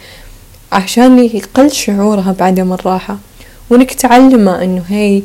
عشان 0.72 1.20
يقل 1.20 1.72
شعورها 1.72 2.36
بعدم 2.40 2.74
الراحة 2.74 3.18
وإنك 3.70 3.94
تعلمه 3.94 4.64
إنه 4.64 4.84
هي 4.88 5.22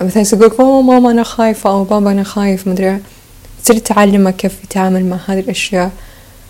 مثلا 0.00 0.24
يقولك 0.32 0.60
أوه 0.60 0.82
ماما 0.82 1.10
أنا 1.10 1.22
خايفة 1.22 1.70
أو 1.70 1.84
بابا 1.84 2.10
أنا 2.10 2.22
خايف 2.22 2.68
مدري 2.68 2.98
تصير 3.64 3.78
تعلمه 3.78 4.30
كيف 4.30 4.64
يتعامل 4.64 5.04
مع 5.04 5.18
هذه 5.26 5.40
الأشياء. 5.40 5.90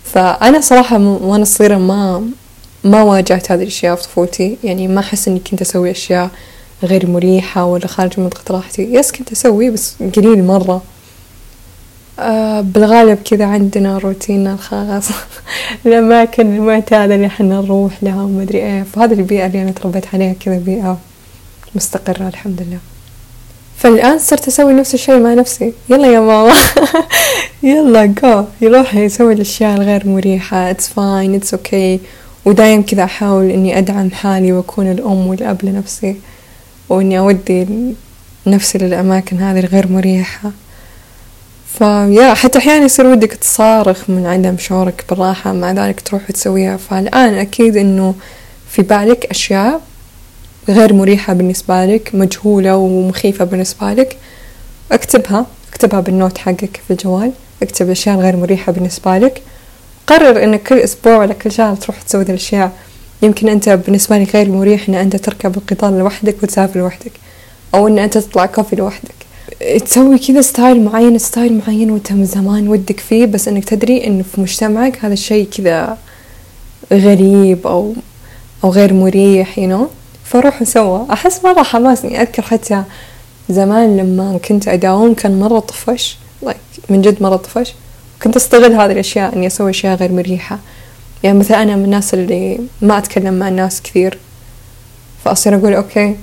فأنا 0.04 0.60
صراحة 0.60 0.98
وأنا 0.98 1.44
صغيرة 1.44 1.76
ما 1.78 2.28
ما 2.86 3.02
واجهت 3.02 3.52
هذه 3.52 3.62
الأشياء 3.62 3.96
في 3.96 4.02
طفولتي. 4.02 4.56
يعني 4.64 4.88
ما 4.88 5.00
أحس 5.00 5.28
إني 5.28 5.38
كنت 5.50 5.60
أسوي 5.60 5.90
أشياء 5.90 6.30
غير 6.82 7.06
مريحة 7.06 7.64
ولا 7.64 7.86
خارج 7.86 8.20
منطقة 8.20 8.54
راحتي. 8.54 8.82
يس 8.82 9.12
كنت 9.12 9.32
أسوي 9.32 9.70
بس 9.70 9.94
قليل 10.16 10.44
مرة. 10.44 10.82
آه 12.18 12.60
بالغالب 12.60 13.18
كذا 13.24 13.44
عندنا 13.44 13.98
روتيننا 13.98 14.52
الخاص. 14.52 15.08
الأماكن 15.86 16.56
المعتادة 16.56 17.14
اللي 17.14 17.26
إحنا 17.26 17.60
نروح 17.60 17.92
لها 18.02 18.22
وما 18.22 18.42
أدري 18.42 18.58
إيه. 18.58 18.82
فهذه 18.82 19.12
البيئة 19.12 19.46
اللي 19.46 19.62
أنا 19.62 19.70
تربيت 19.70 20.14
عليها 20.14 20.34
كذا 20.40 20.58
بيئة 20.58 20.98
مستقرة 21.74 22.28
الحمد 22.28 22.62
لله. 22.62 22.78
فالآن 23.76 24.18
صرت 24.18 24.48
أسوي 24.48 24.72
نفس 24.72 24.94
الشيء 24.94 25.18
مع 25.18 25.34
نفسي. 25.34 25.72
يلا 25.88 26.06
يا 26.12 26.20
ماما. 26.20 26.54
يلا 27.62 28.06
جو 28.06 28.44
يروح 28.60 28.94
يسوي 28.94 29.32
الأشياء 29.32 29.76
الغير 29.76 30.08
مريحة. 30.08 30.72
It's 30.72 30.86
fine 30.86 31.40
it's 31.40 31.52
okay. 31.52 31.98
ودايم 32.46 32.82
كذا 32.82 33.04
أحاول 33.04 33.50
إني 33.50 33.78
أدعم 33.78 34.10
حالي 34.10 34.52
وأكون 34.52 34.90
الأم 34.90 35.26
والأب 35.26 35.64
لنفسي 35.64 36.16
وإني 36.88 37.18
أودي 37.18 37.66
نفسي 38.46 38.78
للأماكن 38.78 39.36
هذه 39.36 39.60
الغير 39.60 39.92
مريحة. 39.92 40.50
فيا 41.78 42.34
حتى 42.34 42.58
أحيانا 42.58 42.84
يصير 42.84 43.06
ودك 43.06 43.32
تصارخ 43.32 44.10
من 44.10 44.26
عدم 44.26 44.58
شعورك 44.58 45.04
بالراحة 45.10 45.52
مع 45.52 45.72
ذلك 45.72 46.00
تروح 46.00 46.30
تسويها 46.30 46.76
فالآن 46.76 47.34
أكيد 47.34 47.76
إنه 47.76 48.14
في 48.70 48.82
بالك 48.82 49.26
أشياء 49.30 49.80
غير 50.68 50.92
مريحة 50.92 51.32
بالنسبة 51.32 51.84
لك 51.84 52.10
مجهولة 52.14 52.76
ومخيفة 52.76 53.44
بالنسبة 53.44 53.92
لك. 53.92 54.16
اكتبها 54.92 55.46
اكتبها 55.70 56.00
بال 56.00 56.13
note 56.13 56.38
حقك 56.38 56.80
في 56.86 56.90
الجوال. 56.90 57.32
اكتب 57.62 57.86
الأشياء 57.86 58.14
الغير 58.14 58.36
مريحة 58.36 58.72
بالنسبة 58.72 59.18
لك. 59.18 59.42
قرر 60.06 60.44
انك 60.44 60.62
كل 60.62 60.78
أسبوع 60.78 61.16
ولا 61.16 61.34
كل 61.34 61.52
شهر 61.52 61.76
تروح 61.76 62.02
تسوي 62.02 62.24
ذي 62.24 62.30
الاشياء 62.30 62.72
يمكن 63.22 63.48
أنت 63.48 63.68
بالنسبة 63.68 64.18
لك 64.18 64.36
غير 64.36 64.50
مريح 64.50 64.88
أن 64.88 64.94
أنت 64.94 65.16
تركب 65.16 65.56
القطار 65.56 65.98
لوحدك 65.98 66.42
وتسافر 66.42 66.80
لوحدك 66.80 67.12
أو 67.74 67.88
أن 67.88 67.98
أنت 67.98 68.18
تطلع 68.18 68.46
coffee 68.46 68.76
لوحدك. 68.76 69.14
تسوي 69.84 70.18
كذا 70.18 70.40
style 70.40 70.84
معين 70.84 71.18
style 71.18 71.60
معين 71.66 71.90
وأنت 71.90 72.12
من 72.12 72.24
زمان 72.24 72.68
ودك 72.68 73.00
فيه 73.00 73.26
بس 73.26 73.48
إنك 73.48 73.64
تدري 73.64 74.06
انه 74.06 74.24
في 74.34 74.40
مجتمعك 74.40 75.04
هذا 75.04 75.12
الشيء 75.12 75.48
كذا 75.56 75.98
غريب 76.92 77.66
أو 77.66 77.94
أو 78.64 78.70
غير 78.70 78.92
مريح 78.92 79.58
you 79.58 79.80
know? 79.80 79.88
فروح 80.24 80.62
وسوى. 80.62 81.06
أحس 81.12 81.44
مرة 81.44 81.62
حماسني. 81.62 82.22
أذكر 82.22 82.42
حتى 82.42 82.82
زمان 83.48 83.96
لما 83.96 84.38
كنت 84.48 84.68
أداوم 84.68 85.14
كان 85.14 85.40
مرة 85.40 85.58
طفش 85.58 86.16
like 86.44 86.90
من 86.90 87.02
جد 87.02 87.22
مرة 87.22 87.36
طفش. 87.36 87.74
كنت 88.22 88.36
أستغل 88.36 88.72
هذه 88.72 88.92
الأشياء 88.92 89.36
إني 89.36 89.46
أسوي 89.46 89.70
أشياء 89.70 89.96
غير 89.96 90.12
مريحة. 90.12 90.58
يعني 91.22 91.38
مثلا 91.38 91.62
أنا 91.62 91.76
من 91.76 91.84
الناس 91.84 92.14
اللي 92.14 92.60
ما 92.82 92.98
أتكلم 92.98 93.34
مع 93.34 93.48
الناس 93.48 93.82
كثير 93.82 94.18
فأصير 95.24 95.56
أقول 95.56 95.74
okay 95.74 96.16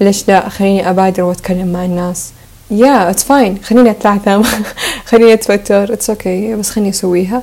ليش 0.00 0.28
لا؟ 0.28 0.48
خليني 0.48 0.90
أبادر 0.90 1.22
وأتكلم 1.22 1.72
مع 1.72 1.84
الناس. 1.84 2.30
yeah 2.70 3.10
it's 3.10 3.24
fine 3.24 3.58
خليني 3.64 3.90
اتلعثم 3.90 4.42
خليني 5.08 5.32
أتوتر. 5.32 5.92
it's 5.92 6.54
okay. 6.54 6.58
بس 6.58 6.70
خليني 6.70 6.90
أسويها. 6.90 7.42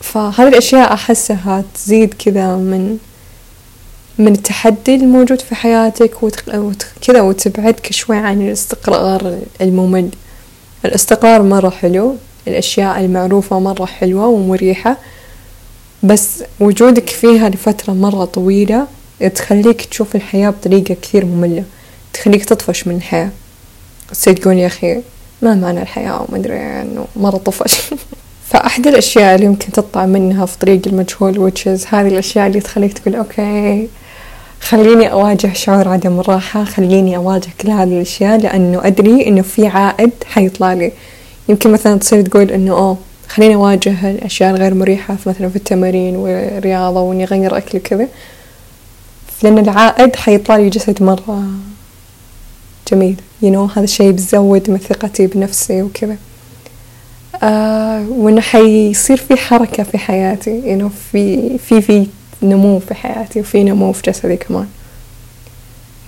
فهذه 0.00 0.48
الأشياء 0.48 0.92
أحسها 0.92 1.64
تزيد 1.74 2.14
كذا 2.14 2.56
من 2.56 2.98
من 4.18 4.32
التحدي 4.32 4.94
الموجود 4.94 5.40
في 5.40 5.54
حياتك 5.54 6.22
وكذا 6.22 7.20
وتبعدك 7.20 7.92
شوي 7.92 8.16
عن 8.16 8.42
الاستقرار 8.42 9.38
الممل. 9.60 10.10
الاستقرار 10.84 11.42
مرة 11.42 11.70
حلو. 11.70 12.16
الأشياء 12.48 13.00
المعروفة 13.00 13.58
مرة 13.58 13.84
حلوة 13.84 14.26
ومريحة 14.26 14.96
بس 16.02 16.44
وجودك 16.60 17.08
فيها 17.08 17.48
لفترة 17.48 17.92
مرة 17.92 18.24
طويلة 18.24 18.86
تخليك 19.34 19.84
تشوف 19.84 20.16
الحياة 20.16 20.50
بطريقة 20.50 20.96
كثير 21.02 21.24
مملة 21.24 21.64
تخليك 22.12 22.44
تطفش 22.44 22.86
من 22.86 22.96
الحياة 22.96 23.30
تصير 24.10 24.36
تقول 24.36 24.58
يا 24.58 24.66
أخي 24.66 25.00
ما 25.42 25.54
معنى 25.54 25.82
الحياة 25.82 26.14
وما 26.14 26.38
أدري 26.38 26.56
إنه 26.56 27.06
مرة 27.16 27.36
طفش. 27.36 27.80
فأحد 28.50 28.86
الأشياء 28.86 29.34
اللي 29.34 29.46
يمكن 29.46 29.72
تطلع 29.72 30.06
منها 30.06 30.46
في 30.46 30.58
طريق 30.58 30.80
المجهول 30.86 31.38
وتشز 31.38 31.86
هذه 31.86 32.08
الأشياء 32.08 32.46
اللي 32.46 32.60
تخليك 32.60 32.98
تقول 32.98 33.14
أوكي 33.14 33.88
خليني 34.60 35.12
أواجه 35.12 35.52
شعور 35.52 35.88
عدم 35.88 36.20
الراحة 36.20 36.64
خليني 36.64 37.16
أواجه 37.16 37.48
كل 37.60 37.70
هذه 37.70 37.96
الأشياء 37.96 38.38
لأنه 38.38 38.86
أدري 38.86 39.26
إنه 39.26 39.42
في 39.42 39.66
عائد 39.66 40.10
حيطلع 40.26 40.72
لي. 40.72 40.92
يمكن 41.48 41.72
مثلا 41.72 41.98
تصير 41.98 42.22
تقول 42.22 42.50
إنه 42.50 42.72
أوه 42.72 42.96
خليني 43.28 43.54
أواجه 43.54 44.10
الأشياء 44.10 44.50
الغير 44.50 44.74
مريحة 44.74 45.16
في 45.16 45.28
مثلا 45.28 45.48
في 45.48 45.56
التمارين 45.56 46.16
والرياضة 46.16 47.00
وإني 47.00 47.24
أغير 47.24 47.56
أكل 47.56 47.78
وكذا. 47.78 48.08
لأن 49.42 49.58
العائد 49.58 50.16
حيطلع 50.16 50.56
لي 50.56 50.68
جسد 50.68 51.02
مرة 51.02 51.42
جميل. 52.90 53.16
You 53.42 53.46
know 53.46 53.76
هذا 53.76 53.84
الشيء 53.84 54.10
بيزود 54.10 54.70
من 54.70 54.78
ثقتي 54.78 55.26
بنفسي 55.26 55.82
وكذا. 55.82 56.16
آه 57.42 58.06
وإنه 58.08 58.40
حيصير 58.40 59.16
في 59.16 59.36
حركة 59.36 59.82
في 59.82 59.98
حياتي 59.98 60.62
you 60.62 60.82
know 60.82 60.92
في 61.12 61.58
في 61.58 61.80
في 61.80 62.06
نمو 62.42 62.78
في 62.78 62.94
حياتي 62.94 63.40
وفي 63.40 63.64
نمو 63.64 63.92
في 63.92 64.02
جسدي 64.10 64.36
كمان. 64.36 64.66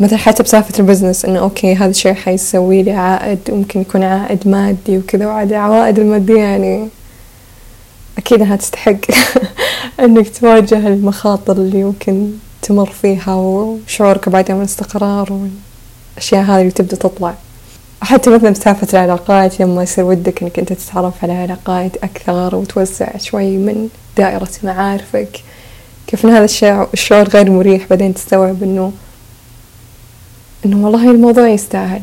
مثلا 0.01 0.19
حتى 0.19 0.43
بسالفة 0.43 0.79
ال 0.79 0.84
business 0.84 1.25
إنه 1.25 1.39
okay 1.39 1.75
هذا 1.75 1.91
الشيء 1.91 2.15
حيسوي 2.15 2.83
لي 2.83 2.93
عائد 2.93 3.39
ممكن 3.49 3.81
يكون 3.81 4.03
عائد 4.03 4.49
مادي 4.49 4.99
وكذا 4.99 5.27
وعاد 5.27 5.53
العوائد 5.53 5.99
المادية 5.99 6.39
يعني 6.39 6.89
أكيد 8.19 8.43
أنها 8.43 8.57
تستحق 8.57 8.97
إنك 10.01 10.29
تواجه 10.29 10.89
المخاطر 10.89 11.53
اللي 11.53 11.85
ممكن 11.85 12.31
تمر 12.63 12.91
فيها 12.91 13.35
وشعورك 13.35 14.29
بعدم 14.29 14.59
الاستقرار 14.59 15.33
والأشياء 15.33 16.43
هذه 16.43 16.61
اللي 16.61 16.71
تبدأ 16.71 16.97
تطلع. 16.97 17.35
حتى 18.03 18.31
مثلا 18.31 18.51
بسالفة 18.51 18.87
العلاقات 18.93 19.61
لما 19.61 19.83
يصير 19.83 20.05
ودك 20.05 20.43
إنك 20.43 20.59
أنت 20.59 20.73
تتعرف 20.73 21.25
على 21.25 21.33
علاقات 21.33 21.97
أكثر 21.97 22.57
وتوسع 22.57 23.17
شوي 23.17 23.57
من 23.57 23.89
دائرة 24.17 24.49
معارفك 24.63 25.41
كيف 26.07 26.25
إن 26.25 26.31
هذا 26.31 26.45
الشعور 26.95 27.29
غير 27.29 27.51
مريح 27.51 27.87
بعدين 27.91 28.15
تستوعب 28.15 28.63
إنه 28.63 28.93
إنه 30.65 30.85
والله 30.85 31.11
الموضوع 31.11 31.49
يستاهل. 31.49 32.03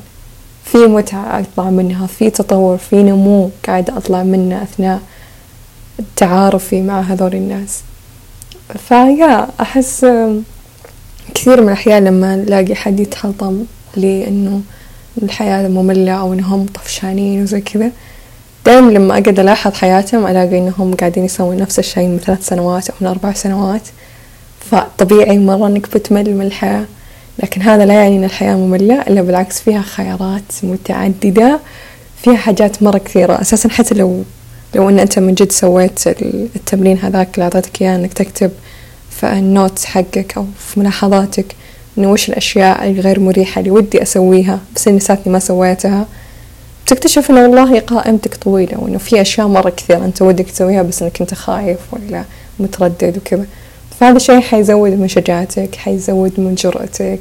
في 0.66 0.78
متعة 0.78 1.39
أطلع 1.39 1.70
منها 1.70 2.08
في 2.08 2.30
تطور 2.30 2.78
في 2.78 3.04
نمو 3.04 3.50
قاعد 3.68 3.89
أطلع 3.89 4.24
منه 4.24 4.63
أثناء 4.63 5.00
تعارفي 6.16 6.82
مع 6.82 7.02
هذول 7.02 7.34
الناس. 7.34 7.82
فيا 8.88 9.48
أحس 9.62 10.06
كثير 11.36 11.62
من 11.62 11.68
الأحيان 11.68 12.06
لما 12.06 12.36
ألاقي 12.36 12.76
حد 12.76 13.00
يتحطم 13.00 13.63
لي 13.98 14.28
إنه 14.28 14.62
الحياة 15.24 15.68
مملة 15.68 16.12
أو 16.12 16.34
إنهم 16.34 16.66
طفشانين 16.66 17.44
وزي 17.44 17.62
كذا 17.62 17.92
دائما 18.66 18.92
لما 18.92 19.13
أقعد 19.13 19.39
ألاحظ 19.39 19.74
حياتهم 19.74 20.28
ألاقي 20.28 20.58
إنهم 20.58 20.96
قاعدين 20.96 21.26
يسوون 21.26 21.58
نفس 21.58 21.80
الشيء 21.80 22.08
من 22.08 22.20
ثلاث 22.20 22.48
سنوات 22.48 22.89
أو 22.89 22.96
من 23.02 23.08
أربع 23.08 23.34
سنوات. 23.34 23.82
فطبيعي 24.72 25.39
مرة 25.39 25.68
إنك 25.68 25.98
بتمل 25.98 26.36
من 26.36 26.46
الحياة. 26.46 26.86
لكن 27.43 27.62
هذا 27.62 27.86
لا 27.86 27.93
يعني 27.93 28.17
إن 28.17 28.23
الحياة 28.23 28.56
مملة 28.56 29.01
إلا 29.01 29.21
بالعكس 29.21 29.60
فيها 29.60 29.82
خيارات 29.82 30.43
متعددة 30.63 31.60
فيها 32.23 32.36
حاجات 32.36 32.84
مرة 32.84 32.97
كثيرة. 32.97 33.41
أساسا 33.41 33.69
حتى 33.69 33.95
لو 33.95 34.23
لو 34.75 34.89
إن 34.89 34.99
أنت 34.99 35.19
من 35.19 35.34
جد 35.34 35.51
سويت 35.51 36.08
التمرين 36.56 36.97
هذاك 36.97 37.36
اللي 37.36 37.43
أعطيتك 37.43 37.82
إياه 37.82 37.95
إنك 37.95 38.13
تكتب 38.13 38.51
في 39.10 39.34
النوت 39.34 39.86
حقك 39.86 40.34
أو 40.38 40.45
في 40.60 40.79
ملاحظاتك 40.79 41.45
إنه 41.97 42.12
وش 42.12 42.29
الأشياء 42.29 42.89
الغير 42.89 43.19
مريحة 43.19 43.60
اللي 43.60 43.71
ودي 43.71 44.01
أسويها 44.01 44.60
بس 44.75 44.88
إني 44.88 44.99
ساتني 44.99 45.34
ما 45.34 45.39
سويتها 45.39 46.06
تكتشف 46.86 47.32
إنه 47.32 47.43
والله 47.43 47.79
قائمتك 47.79 48.36
طويلة 48.36 48.79
وإنه 48.79 48.97
في 48.97 49.21
أشياء 49.21 49.47
مرة 49.47 49.69
كثير 49.69 50.06
أنت 50.06 50.21
ودك 50.21 50.45
تسويها 50.49 50.82
بس 50.82 51.01
إنك 51.01 51.21
أنت 51.21 51.34
خايف 51.34 51.79
ولا 51.91 52.23
متردد 52.60 53.17
وكذا. 53.17 53.45
فهذا 53.99 54.17
الشيء 54.17 54.41
حيزود 54.41 54.91
من 54.91 55.08
شجاعتك 55.08 55.75
حيزود 55.75 56.39
من 56.39 56.56
جرأتك 56.56 57.19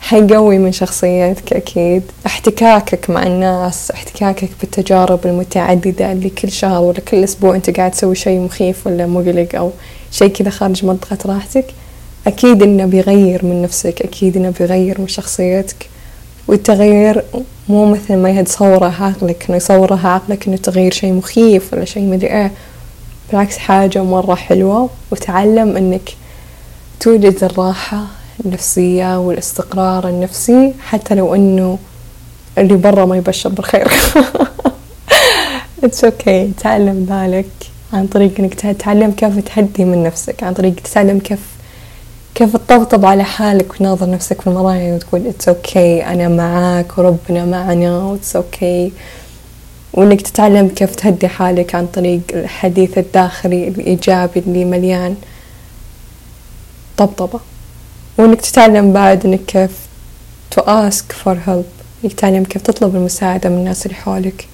حيقوي 0.00 0.58
من 0.58 0.72
شخصيتك 0.72 1.52
أكيد. 1.52 2.02
احتكاكك 2.26 3.10
مع 3.10 3.22
الناس 3.22 3.90
احتكاكك 3.90 4.50
بالتجارب 4.60 5.26
المتعددة 5.26 6.12
اللي 6.12 6.30
كل 6.30 6.50
شهر 6.50 6.82
ولا 6.82 7.00
كل 7.00 7.24
أسبوع 7.24 7.54
أنت 7.54 7.76
قاعد 7.76 7.90
تسوي 7.90 8.14
شيء 8.14 8.40
مخيف 8.40 8.86
ولا 8.86 9.06
مقلق 9.06 9.48
أو 9.54 9.70
شيء 10.10 10.28
كذا 10.28 10.50
خارج 10.50 10.84
منطقة 10.84 11.18
راحتك 11.26 11.64
أكيد 12.26 12.62
إنه 12.62 12.84
بيغير 12.86 13.44
من 13.44 13.62
نفسك 13.62 14.02
أكيد 14.02 14.36
إنه 14.36 14.52
بيغير 14.58 15.00
من 15.00 15.08
شخصيتك. 15.08 15.86
والتغيير 16.48 17.24
مو 17.68 17.86
مثل 17.86 18.16
ما 18.16 18.30
يتصوره 18.30 18.94
عقلك 19.00 19.44
إنه 19.48 19.56
يصورها 19.56 20.08
عقلك 20.08 20.46
إنه 20.46 20.56
تغيير 20.56 20.92
شيء 20.92 21.12
مخيف 21.12 21.72
ولا 21.72 21.84
شيء 21.84 22.02
مدري 22.02 22.30
إيه. 22.30 22.50
بالعكس 23.30 23.58
حاجة 23.58 24.02
مرة 24.04 24.34
حلوة 24.34 24.90
وتعلم 25.10 25.76
إنك 25.76 26.16
توجد 27.00 27.44
الراحة 27.44 28.06
النفسية 28.44 29.18
والاستقرار 29.18 30.08
النفسي 30.08 30.74
حتى 30.80 31.14
لو 31.14 31.34
إنه 31.34 31.78
اللي 32.58 32.76
برا 32.76 33.04
ما 33.04 33.16
يبشر 33.16 33.48
بالخير 33.48 33.88
it's 35.84 36.48
okay. 36.48 36.62
تعلم 36.62 37.06
ذلك 37.10 37.50
عن 37.92 38.06
طريق 38.06 38.32
إنك 38.38 38.54
تتعلم 38.54 39.10
كيف 39.10 39.38
تهدي 39.38 39.84
من 39.84 40.02
نفسك 40.02 40.42
عن 40.42 40.54
طريق 40.54 40.74
تتعلم 40.74 41.18
كيف 41.18 41.40
كيف 42.34 42.56
تطبطب 42.56 43.04
على 43.04 43.24
حالك 43.24 43.70
وتناظر 43.70 44.10
نفسك 44.10 44.40
في 44.40 44.46
المراية 44.46 44.94
وتقول 44.94 45.26
it's 45.26 46.02
okay. 46.02 46.06
أنا 46.06 46.28
معاك 46.28 46.98
وربنا 46.98 47.44
معنا 47.44 47.98
و 47.98 48.36
it's 48.36 48.88
okay. 48.88 48.92
وإنك 49.92 50.20
تتعلم 50.20 50.68
كيف 50.68 50.94
تهدي 50.94 51.28
حالك 51.28 51.74
عن 51.74 51.86
طريق 51.86 52.20
الحديث 52.34 52.98
الداخلي 52.98 53.68
الإيجابي 53.68 54.40
اللي 54.40 54.64
مليان 54.64 55.16
طبطبة. 56.96 57.40
وإنك 58.18 58.40
تتعلم 58.40 58.92
بعد 58.92 59.26
إنك 59.26 59.40
كيف 59.46 59.70
to 60.54 60.60
ask 60.60 61.04
for 61.24 61.34
help. 61.46 61.70
إنك 62.04 62.12
تتعلم 62.12 62.44
كيف 62.44 62.62
تطلب 62.62 62.96
المساعدة 62.96 63.50
من 63.50 63.56
الناس 63.56 63.86
اللي 63.86 63.96
حولك. 63.96 64.46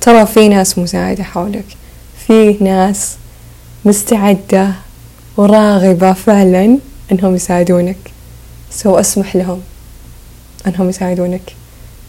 ترى 0.00 0.26
في 0.26 0.48
ناس 0.48 0.78
مساعدة 0.78 1.24
حولك. 1.24 1.66
في 2.26 2.56
ناس 2.60 3.16
مستعدة 3.84 4.72
وراغبة 5.36 6.12
فعلا 6.12 6.78
إنهم 7.12 7.34
يساعدونك. 7.34 7.96
سو 8.70 8.98
أسمح 8.98 9.36
لهم 9.36 9.60
إنهم 10.66 10.88
يساعدونك. 10.88 11.52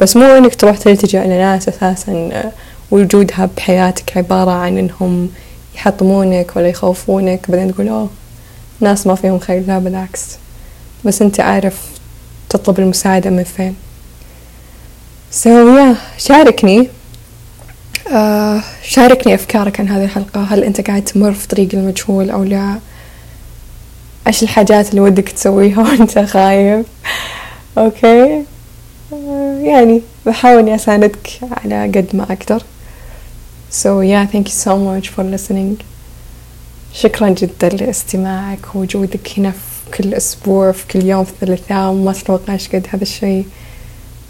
بس 0.02 0.18
مو 0.18 0.38
إنك 0.38 0.56
تروح 0.56 0.78
تلتجأ 0.78 1.24
لناس 1.24 1.70
أساسا 1.70 2.52
وجودها 2.92 3.50
بحياتك 3.58 4.18
عبارة 4.18 4.52
عن 4.52 4.78
إنهم 4.78 5.30
يحطمونك 5.76 6.56
ولا 6.56 6.68
يخوفونك 6.68 7.52
بعدين 7.52 7.74
تقول 7.74 7.88
أوه 7.88 8.10
ناس 8.80 9.08
ما 9.08 9.16
فيهم 9.16 9.40
خير. 9.40 9.64
لا 9.68 9.80
بالعكس. 9.80 10.26
بس 11.06 11.22
أنت 11.22 11.40
عارف 11.40 11.82
تطلب 12.50 12.80
المساعدة 12.80 13.30
من 13.30 13.44
فين. 13.44 13.76
so, 15.32 15.80
yeah, 15.80 16.22
شاركني. 16.22 16.90
uh, 18.06 18.12
شاركني 18.84 19.36
أفكارك 19.36 19.80
عن 19.80 19.90
هذه 19.90 20.04
الحلقة. 20.04 20.44
هل 20.44 20.64
أنت 20.64 20.82
قاعد 20.82 21.02
تمر 21.04 21.34
في 21.34 21.48
طريق 21.48 21.70
المجهول 21.74 22.30
أو 22.30 22.44
لا؟ 22.44 22.80
إيش 24.28 24.44
الحاجات 24.44 24.90
اللي 24.90 25.02
ودك 25.02 25.30
تسويها 25.30 25.80
وأنت 25.90 26.20
خايف؟ 26.20 26.86
okay 27.78 28.44
يعني 29.68 30.02
بحاول 30.26 30.60
إني 30.60 30.76
أساندك 30.76 31.30
على 31.52 31.84
قد 31.84 32.08
ما 32.14 32.24
أقدر. 32.24 32.64
So 33.72 34.02
yeah 34.02 34.26
thank 34.34 34.48
you 34.48 34.58
so 34.66 34.76
much 34.78 35.10
for 35.10 35.24
listening. 35.24 35.84
شكرا 36.94 37.30
جدا 37.30 37.70
لاستماعك 37.70 38.76
ووجودك 38.76 39.30
هنا 39.38 39.52
في 39.52 39.98
كل 39.98 40.14
أسبوع 40.14 40.72
في 40.72 40.88
كل 40.88 41.06
يوم 41.06 41.24
في 41.24 41.32
الثلاثاء 41.32 41.94
ما 41.94 42.14
تتوقع 42.14 42.48
إيش 42.48 42.68
قد 42.68 42.88
هذا 42.90 43.04
الشيء. 43.04 43.46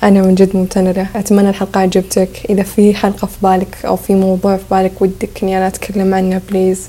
أنا 0.04 0.22
من 0.22 0.36
جد 0.36 0.56
ممتنة. 0.56 1.08
أتمنى 1.16 1.50
الحلقة 1.50 1.80
عجبتك. 1.80 2.30
إذا 2.50 2.64
في 2.64 2.94
حلقة 2.94 3.26
في 3.28 3.38
بالك 3.44 3.86
أو 3.86 3.96
في 3.96 4.16
موضوع 4.16 4.58
في 4.58 4.64
بالك 4.72 5.02
ودك 5.02 5.44
إني 5.44 5.58
أنا 5.58 5.68
أتكلم 5.68 6.14
عنه 6.14 6.42
please 6.50 6.82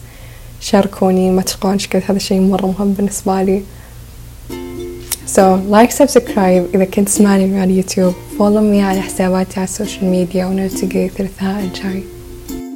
شاركوني. 0.60 1.30
ما 1.30 1.42
تصدقون 1.42 1.72
إيش 1.72 1.86
قد 1.86 2.02
هذا 2.08 2.16
الشيء 2.16 2.40
مرة 2.40 2.66
مهم 2.66 2.92
بالنسبة 2.92 3.42
لي. 3.42 3.62
So 5.36 5.40
like 5.70 5.90
subscribe 5.92 6.74
إذا 6.74 6.84
كنت 6.84 7.08
تسمعني 7.08 7.60
على 7.60 7.72
اليوتيوب 7.72 8.14
follow 8.38 8.62
me 8.74 8.82
على 8.82 9.00
حساباتي 9.00 9.60
على 9.60 9.64
ال 9.64 9.70
social 9.70 10.04
media 10.04 10.46
ونلتقي 10.46 11.06
الثلاثاء 11.06 11.60
الجاي 11.60 12.02